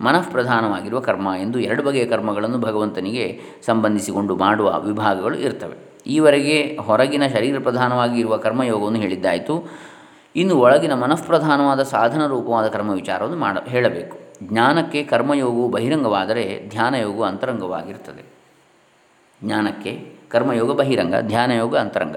ಮನಃ 0.00 0.30
ಪ್ರಧಾನವಾಗಿರುವ 0.30 1.00
ಕರ್ಮ 1.00 1.28
ಎಂದು 1.38 1.58
ಎರಡು 1.60 1.82
ಬಗೆಯ 1.82 2.06
ಕರ್ಮಗಳನ್ನು 2.06 2.58
ಭಗವಂತನಿಗೆ 2.58 3.40
ಸಂಬಂಧಿಸಿಕೊಂಡು 3.66 4.36
ಮಾಡುವ 4.36 4.80
ವಿಭಾಗಗಳು 4.80 5.36
ಇರ್ತವೆ. 5.36 5.94
ಈವರೆಗೆ 6.06 6.76
ಹೊರಗಿನ 6.76 7.26
ಶರೀರ 7.26 7.58
ಪ್ರಧಾನವಾಗಿ 7.58 8.20
ಇರುವ 8.20 8.36
ಕರ್ಮಯೋಗವನ್ನು 8.36 9.00
ಹೇಳಿದ್ದಾಯಿತು. 9.00 9.70
ಇನ್ನು 10.36 10.54
ಒಳಗಿನ 10.56 10.94
ಮನಃಪ್ರಧಾನವಾದ 10.94 11.82
ಸಾಧನ 11.82 12.26
ರೂಪವಾದ 12.26 12.68
ಕರ್ಮ 12.68 12.90
ವಿಚಾರವನ್ನು 12.90 13.38
ಮಾಡ, 13.38 13.58
ಹೇಳಬೇಕು. 13.58 14.18
ಜ್ಞಾನಕ್ಕೆ 14.42 15.02
ಕರ್ಮಯೋಗವು 15.02 15.68
ಬಹಿರಂಗವಾದರೆ 15.68 16.66
ಧ್ಯಾನಯೋಗವು 16.68 17.22
ಅಂತರಂಗವಾಗಿರ್ತದೆ. 17.22 18.24
ಜ್ಞಾನಕ್ಕೆ 19.44 20.13
ಕರ್ಮಯೋಗ 20.30 20.72
ಬಹಿರಂಗ, 20.72 21.14
ಧ್ಯಾನಯೋಗ 21.20 21.76
ಅಂತರಂಗ. 21.76 22.16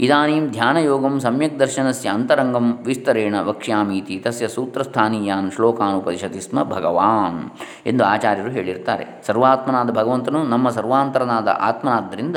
ಇದಾನೀಂ 0.00 0.48
ಧ್ಯಾನಯೋಗಂ 0.50 1.20
ಸಮ್ಯಕ್ 1.20 1.60
ದರ್ಶನಸ್ಯ 1.60 2.08
ಅಂತರಂಗಂ 2.08 2.78
ವಿಸ್ತರೇಣ 2.84 3.34
ವಕ್ಷ್ಯಾಮೀತಿ 3.40 4.18
ತಸ್ಯ 4.18 4.48
ಸೂತ್ರಸ್ಥಾನೀಯಾನ್ 4.48 5.52
ಶ್ಲೋಕಾನ್ 5.52 6.40
ಸ್ಮ 6.40 6.62
ಭಗವಾನ್ 6.62 7.50
ಎಂದು 7.86 8.04
ಆಚಾರ್ಯರು 8.04 8.50
ಹೇಳಿರ್ತಾರೆ. 8.50 9.06
ಸರ್ವಾತ್ಮನಾದ 9.26 9.90
ಭಗವಂತನು 9.90 10.42
ನಮ್ಮ 10.42 10.70
ಸರ್ವಾಂತರನಾದ 10.70 11.48
ಆತ್ಮನಾದ್ದರಿಂದ 11.60 12.36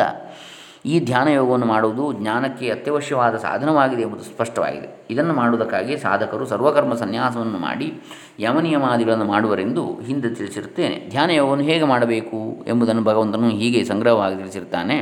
ಈ 0.85 1.05
ಧ್ಯಾನ 1.05 1.27
ಯೋಗವನ್ನು 1.27 1.65
ಮಾಡುವುದು 1.65 2.13
ಜ್ಞಾನಕ್ಕೆ 2.13 2.69
ಅತ್ಯವಶ್ಯವಾದ 2.69 3.37
ಸಾಧನವಾಗಿದೆ 3.37 4.01
ಎಂಬುದು 4.01 4.23
ಸ್ಪಷ್ಟವಾಗಿದೆ. 4.23 5.07
ಇದನ್ನು 5.09 5.33
ಮಾಡುವುದಕ್ಕಾಗಿ 5.33 5.97
ಸಾಧಕರು 5.97 6.45
ಸರ್ವಕರ್ಮ 6.45 6.93
ಸನ್ಯಾಸವನ್ನು 6.93 7.57
ಮಾಡಿ 7.57 8.01
ಯಮನಿಯಮಾದಿಗಳನ್ನು 8.39 9.25
ಮಾಡುವರೆಂದು 9.25 9.99
ಹಿಂದೆ 9.99 10.29
ತಿಳಿಸಿರುತ್ತೇನೆ. 10.35 11.09
ಧ್ಯಾನ 11.09 11.29
ಯೋಗವನ್ನು 11.29 11.63
ಹೇಗೆ 11.63 11.83
ಮಾಡಬೇಕು 11.83 12.65
ಎಂಬುದನ್ನು 12.67 13.03
ಭಗವಂತನು 13.03 13.49
ಹೀಗೆ 13.49 13.83
ಸಂಗ್ರಹವಾಗಿ 13.83 14.35
ತಿಳಿಸಿರುತ್ತಾನೆ. 14.35 14.97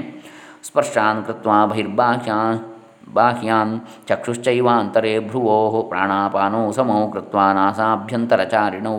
ಸ್ಪರ್ಶಾನ್ 0.63 1.25
ಕೃತ್ವ 1.25 1.49
ಬಹಿರ್ಬಾಹ್ಯಾನ್, 1.67 2.59
ಬಾಹ್ಯಾನ್ 3.13 3.81
ಚಕ್ಷುಶ್ಚೈವಾಂತರೆ 4.07 5.19
ಭ್ರುವೋ 5.19 5.81
ಪ್ರಾಣಾಪಾನೋ 5.89 6.71
ಸಮೋ 6.71 7.07
ಕೃತ್ವ 7.07 7.37
ನಾಸಾಭ್ಯಂತರಚಾರಿಣೌ 7.53 8.97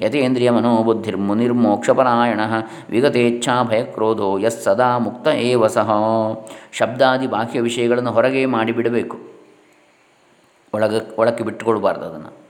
ಯತೇಂದ್ರಿಯ 0.00 0.50
ಮನೋಬುದ್ಧಿರ್ಮುನಿರ್ಮೋಕ್ಷಪರಾಯಣ 0.50 2.40
ವಿಗತೇಚ್ಛಾ 2.90 3.62
ಭಯಕ್ರೋಧೋ 3.62 4.38
ಯಸ್ 4.38 4.62
ಸದಾ 4.62 4.98
ಮುಕ್ತ 4.98 5.28
ಏವ 5.28 5.66
ಸಹ. 5.66 5.90
ಶಬ್ದಾದಿ 6.72 7.26
ಬಾಹ್ಯ 7.26 7.60
ವಿಷಯಗಳನ್ನು 7.60 8.10
ಹೊರಗೆ 8.10 8.46
ಮಾಡಿಬಿಡಬೇಕು. 8.46 9.18
ಒಳಗ, 10.74 11.06
ಒಳಕ್ಕೆ 11.18 11.44
ಬಿಟ್ಟುಕೊಡಬಾರ್ದು 11.44 12.04
ಅದನ್ನು. 12.04 12.48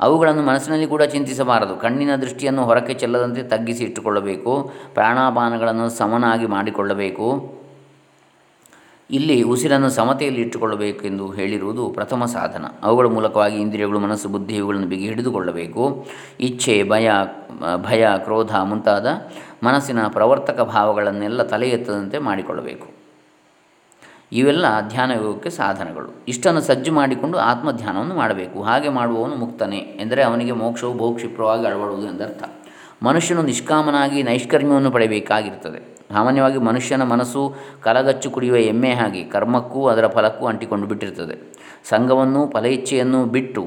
ಅವುಗಳನ್ನು 0.00 0.42
ಮನಸ್ಸಿನಲ್ಲಿ 0.42 0.86
ಕೂಡ 0.86 1.02
ಚಿಂತಿಸಬಾರದು. 1.02 1.76
ಕಣ್ಣಿನ 1.76 2.16
ದೃಷ್ಟಿಯನ್ನು 2.16 2.64
ಹೊರಕ್ಕೆ 2.64 2.94
ಚೆಲ್ಲದಂತೆ 2.94 3.42
ತಗ್ಗಿಸಿ 3.42 3.84
ಇಟ್ಟುಕೊಳ್ಳಬೇಕು. 3.84 4.70
ಪ್ರಾಣಾಪಾನಗಳನ್ನು 4.94 5.88
ಸಮನಾಗಿ 5.88 6.46
ಮಾಡಿಕೊಳ್ಳಬೇಕು. 6.46 7.54
ಇಲ್ಲಿ 9.10 9.42
ಉಸಿರನ್ನು 9.42 9.90
ಸಮತೆಯಲ್ಲಿ 9.90 10.40
ಇಟ್ಟುಕೊಳ್ಳಬೇಕೆಂದು 10.40 11.30
ಹೇಳಿರುವುದು 11.30 11.88
ಪ್ರಥಮ 11.88 12.24
ಸಾಧನ. 12.24 12.64
ಅವುಗಳ 12.82 13.06
ಮೂಲಕವಾಗಿ 13.06 13.56
ಇಂದ್ರಿಯಗಳು, 13.56 13.98
ಮನಸ್ಸು, 13.98 14.28
ಬುದ್ಧಿ 14.28 14.56
ಇವುಗಳನ್ನು 14.56 14.86
ಬಿಗಿ 14.86 15.08
ಹಿಡಿದುಕೊಳ್ಳಬೇಕು. 15.08 16.06
ಇಚ್ಛೆ, 16.40 16.82
ಭಯ 16.88 17.10
ಭಯ, 17.76 18.06
ಕ್ರೋಧ 18.18 18.56
ಮುಂತಾದ 18.56 19.06
ಮನಸ್ಸಿನ 19.62 20.06
ಪ್ರವರ್ತಕ 20.08 20.60
ಭಾವಗಳನ್ನೆಲ್ಲ 20.60 21.42
ತಲೆ 21.42 21.68
ಎತ್ತದಂತೆ 21.68 22.18
ಮಾಡಿಕೊಳ್ಳಬೇಕು. 22.18 22.88
ಇವೆಲ್ಲ 24.32 24.88
ಧ್ಯಾನ 24.88 25.10
ಯೋಗಕ್ಕೆ 25.10 25.50
ಸಾಧನಗಳು. 25.50 26.24
ಇಷ್ಟನ್ನು 26.28 26.60
ಸಜ್ಜು 26.60 26.92
ಮಾಡಿಕೊಂಡು 26.92 27.38
ಆತ್ಮಧ್ಯಾನವನ್ನು 27.38 28.14
ಮಾಡಬೇಕು. 28.14 28.62
ಹಾಗೆ 28.62 28.88
ಮಾಡುವವನು 28.88 29.36
ಮುಕ್ತನೇ 29.36 29.76
ಎಂದರೆ 29.76 30.22
ಅವನಿಗೆ 30.22 30.52
ಮೋಕ್ಷವು, 30.52 30.94
ಭೋಕ್ಷಿಪ್ರವಾಗಿ 30.94 31.66
ಅಳವಡುವುದು 31.66 32.06
ಎಂದರ್ಥ. 32.06 32.44
ಮನುಷ್ಯನು 33.02 33.42
ನಿಷ್ಕಾಮನಾಗಿ 33.42 34.22
ನೈಷ್ಕರ್ಮ್ಯವನ್ನು 34.22 34.90
ಪಡೆಯಬೇಕಾಗಿರ್ತದೆ 34.90 35.95
ಸಾಮಾನ್ಯವಾಗಿ 36.12 36.58
ಮನುಷ್ಯನ 36.58 37.02
ಮನಸ್ಸು 37.02 37.54
ಕಲಗಚ್ಚು 37.82 38.30
ಕುಡಿಯುವ 38.30 38.56
ಎಮ್ಮೆ 38.56 38.90
ಹಾಗೆ 38.90 39.24
ಕರ್ಮಕ್ಕೂ 39.24 39.86
ಅದರ 39.86 40.06
ಫಲಕ್ಕೂ 40.06 40.46
ಅಂಟಿಕೊಂಡು 40.46 40.86
ಬಿಟ್ಟಿರ್ತದೆ. 40.86 41.56
ಸಂಘವನ್ನು 41.88 42.50
ಫಲ 42.50 42.66
ಇಚ್ಛೆಯನ್ನು 42.66 43.24
ಬಿಟ್ಟು 43.24 43.64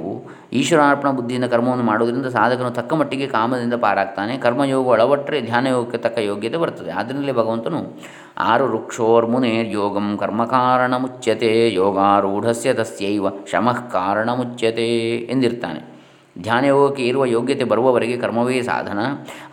ಈಶ್ವರಾರ್ಪಣ 0.54 1.10
ಬುದ್ಧಿಯಿಂದ 1.10 1.46
ಕರ್ಮವನ್ನು 1.46 1.84
ಮಾಡುವುದರಿಂದ 1.84 2.26
ಸಾಧಕನು 2.26 2.72
ತಕ್ಕ 2.72 2.94
ಮಟ್ಟಿಗೆ 2.94 3.28
ಕಾಮದಿಂದ 3.28 3.74
ಪಾರಾಗ್ತಾನೆ. 3.74 4.38
ಕರ್ಮಯೋಗ 4.38 4.88
ಒಳಬಟ್ಟರೆ 4.88 5.42
ಧ್ಯಾನಯೋಗಕ್ಕೆ 5.42 5.98
ತಕ್ಕ 5.98 6.20
ಯೋಗ್ಯತೆ 6.20 6.58
ಬರ್ತದೆ. 6.58 6.92
ಆದ್ದರಿಂದಲೇ 6.92 7.32
ಭಗವಂತನು 7.32 8.02
ಆರು 8.38 8.66
ವೃಕ್ಷೋರ್ಮುನೇರ್ 8.66 9.68
ಯೋಗಂ 9.68 10.18
ಕರ್ಮಕಾರಣ 10.18 10.96
ಮುಚ್ಯತೆ, 10.98 11.74
ಯೋಗಾರೂಢಸ್ಯ 11.74 12.74
ತಸ್ಯೈವ 12.74 13.30
ಶಮಃ 13.52 13.80
ಕಾರಣ 13.90 14.30
ಮುಚ್ಚತೆ 14.30 15.16
ಎಂದಿರ್ತಾನೆ. 15.16 16.00
ಧ್ಯಾನಯೋಗಕ್ಕೆ 16.42 17.04
ಇರುವ 17.04 17.26
ಯೋಗ್ಯತೆ 17.26 17.64
ಬರುವವರೆಗೆ 17.64 18.18
ಕರ್ಮವೇ 18.18 18.62
ಸಾಧನ. 18.62 19.00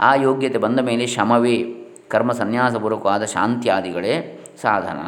ಆ 0.01 0.15
ಯೋಗ್ಯತೆ 0.15 0.59
ಬಂದ 0.59 0.81
ಮೇಲೆ 0.81 1.07
ಶಮವೇ 1.07 1.83
ಕರ್ಮ 2.09 2.33
ಸನ್ಯಾಸಪೂರ್ವಕವಾದ 2.33 3.25
ಶಾಂತಿಯಾದಿಗಳೇ 3.25 4.41
ಸಾಧನ. 4.61 4.99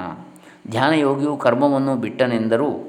ಧ್ಯಾನಯೋಗಿಯು 0.70 1.36
ಕರ್ಮವನ್ನು 1.36 1.96
ಬಿಟ್ಟನೆಂದರೂ 1.96 2.84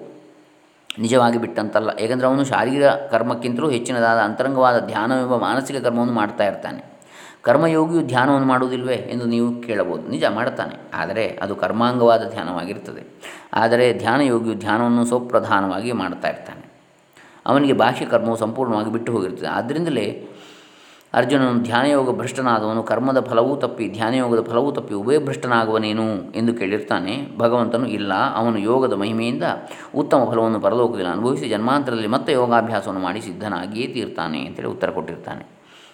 ನಿಜವಾಗಿ 0.99 1.37
ಬಿಟ್ಟಂತಲ್ಲ. 1.37 1.89
ಏಕೆಂದರೆ 1.99 2.27
ಅವನು 2.27 2.43
ಶಾರೀರ 2.43 2.89
ಕರ್ಮಕ್ಕಿಂತಲೂ 2.89 3.69
ಹೆಚ್ಚಿನದಾದ 3.69 4.17
ಅಂತರಂಗವಾದ 4.17 4.85
ಧ್ಯಾನವೆಂಬ 4.85 5.35
ಮಾನಸಿಕ 5.35 5.83
ಕರ್ಮವನ್ನು 5.83 6.13
ಮಾಡ್ತಾ 6.13 6.47
ಇರ್ತಾನೆ. 6.47 6.83
ಕರ್ಮಯೋಗಿಯು 7.41 8.07
ಧ್ಯಾನವನ್ನು 8.07 8.47
ಮಾಡುವುದಿಲ್ವೇ 8.47 8.93
ಎಂದು 8.93 9.25
ನೀವು 9.25 9.61
ಕೇಳಬಹುದು. 9.61 10.07
ನಿಜ 10.07 10.23
ಮಾಡ್ತಾನೆ. 10.29 10.75
ಆದರೆ 10.93 11.39
ಅದು 11.41 11.55
ಕರ್ಮಾಂಗವಾದ 11.55 12.29
ಧ್ಯಾನವಾಗಿರ್ತದೆ 12.29 13.07
ಆದರೆ 13.53 13.93
ಧ್ಯಾನಯೋಗಿಯು 13.93 14.55
ಧ್ಯಾನವನ್ನು 14.55 15.05
ಸ್ವಪ್ರಧಾನವಾಗಿ 15.05 15.91
ಮಾಡ್ತಾ 15.91 16.27
ಇರ್ತಾನೆ. 16.27 16.69
ಅವನಿಗೆ 17.45 17.73
ಬಾಹ್ಯ 17.73 18.05
ಕರ್ಮವು 18.05 18.37
ಸಂಪೂರ್ಣವಾಗಿ 18.37 18.91
ಬಿಟ್ಟು 18.91 19.11
ಹೋಗಿರ್ತದೆ 19.11 19.47
ಆದ್ದರಿಂದಲೇ 19.47 20.27
ಅರ್ಜುನನು 21.13 21.63
ಧ್ಯಾನಯೋಗ 21.63 22.17
ಭ್ರಷ್ಟನಾದವನು, 22.17 22.83
ಕರ್ಮದ 22.83 23.25
ಫಲವೂ 23.29 23.55
ತಪ್ಪಿ, 23.55 23.89
ಧ್ಯಾನಯೋಗದ 23.89 24.49
ಫಲವೂ 24.49 24.71
ತಪ್ಪಿ 24.71 24.93
ಉಭಯ 24.93 25.19
ಭ್ರಷ್ಟನಾಗುವನೇನು 25.19 26.31
ಎಂದು 26.31 26.53
ಕೇಳಿರ್ತಾನೆ. 26.53 27.37
ಭಗವಂತನು 27.37 27.87
ಇಲ್ಲ, 27.87 28.13
ಅವನು 28.35 28.57
ಯೋಗದ 28.57 28.93
ಮಹಿಮೆಯಿಂದ 28.93 29.43
ಉತ್ತಮ 29.95 30.29
ಫಲವನ್ನು 30.31 30.59
ಪರಲೋಕದಲ್ಲಿ 30.59 31.07
ಅನುಭವಿಸಿ 31.07 31.49
ಜನ್ಮಾಂತರದಲ್ಲಿ 31.49 32.07
ಮತ್ತೆ 32.07 32.33
ಯೋಗಾಭ್ಯಾಸವನ್ನು 32.33 33.01
ಮಾಡಿ 33.01 33.21
ಸಿದ್ಧನಾಗಿಯೇ 33.21 33.87
ತೀರ್ತಾನೆ 33.87 34.45
ಅಂತೇಳಿ 34.45 34.67
ಉತ್ತರ 34.67 34.89
ಕೊಟ್ಟಿರ್ತಾನೆ. 34.89 35.45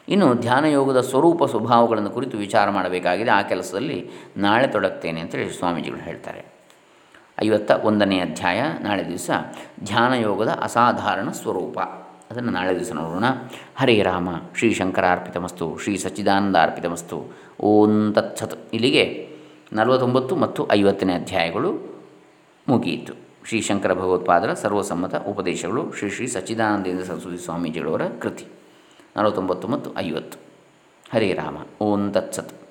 ಇನ್ನು 0.09 0.33
ಧ್ಯಾನಯೋಗದ 0.33 1.01
ಸ್ವರೂಪ 1.01 1.43
ಸ್ವಭಾವಗಳನ್ನು 1.43 2.09
ಕುರಿತು 2.09 2.37
ವಿಚಾರ 2.37 2.69
ಮಾಡಬೇಕಾಗಿದೆ. 2.69 3.31
ಆ 3.31 3.41
ಕೆಲಸದಲ್ಲಿ 3.41 4.09
ನಾಳೆ 4.37 4.67
ತೊಡಗ್ತೇನೆ 4.67 5.21
ಅಂತೇಳಿ 5.21 5.53
ಸ್ವಾಮೀಜಿಗಳು 5.53 5.99
ಹೇಳ್ತಾರೆ. 5.99 6.45
ಐವತ್ತ 7.43 7.71
ಒಂದನೇ 7.71 8.19
ಅಧ್ಯಾಯ, 8.19 8.61
ನಾಳೆ 8.81 9.07
ದಿವಸ 9.07 9.29
ಧ್ಯಾನಯೋಗದ 9.83 10.59
ಅಸಾಧಾರಣ 10.61 11.29
ಸ್ವರೂಪ. 11.29 11.79
ಅದನ್ನು 12.31 12.51
ನಾಳೆ 12.51 12.75
ದಿವಸ 12.75 12.91
ನೋಡೋಣ. 12.91 13.23
ಹರೇ 13.75 14.01
ರಾಮ, 14.01 14.29
ಶ್ರೀ 14.57 14.73
ಶಂಕರಾರ್ಪಿತಮಸ್ತು 14.73 15.77
ಶ್ರೀ 15.83 15.97
ಸಚ್ಚಿದಾನಂದ 15.97 16.55
ಓಂ 17.61 18.13
ತತ್ಸತ್. 18.13 18.73
ಇಲ್ಲಿಗೆ 18.73 19.29
ನಲವತ್ತೊಂಬತ್ತು 19.73 20.35
ಮತ್ತು 20.35 20.71
ಐವತ್ತನೇ 20.71 21.13
ಅಧ್ಯಾಯಗಳು 21.13 22.01
ಮುಗಿಯಿತು. 22.67 23.13
ಶ್ರೀ 23.47 23.61
ಶಂಕರ 23.61 23.93
ಭಗವತ್ಪಾದರ 23.93 24.53
ಸರ್ವಸಮ್ಮತ 24.53 25.15
ಉಪದೇಶಗಳು 25.15 25.91
ಶ್ರೀ 25.91 26.09
ಶ್ರೀ 26.09 26.27
ಸಚ್ಚಿದಾನಂದೇಂದ್ರ 26.27 27.03
ಸರಸ್ವತಿ 27.03 27.37
ಸ್ವಾಮೀಜಿಗಳವರ 27.37 28.01
ಕೃತಿ. 28.21 28.45
ನಲವತ್ತೊಂಬತ್ತು 29.17 29.67
ಮತ್ತು 29.67 29.97
ಐವತ್ತು. 29.97 30.37
ಹರೇ 31.13 31.33
ರಾಮ, 31.33 31.57
ಓಂ 31.81 32.11
ತತ್ಸತ್. 32.11 32.64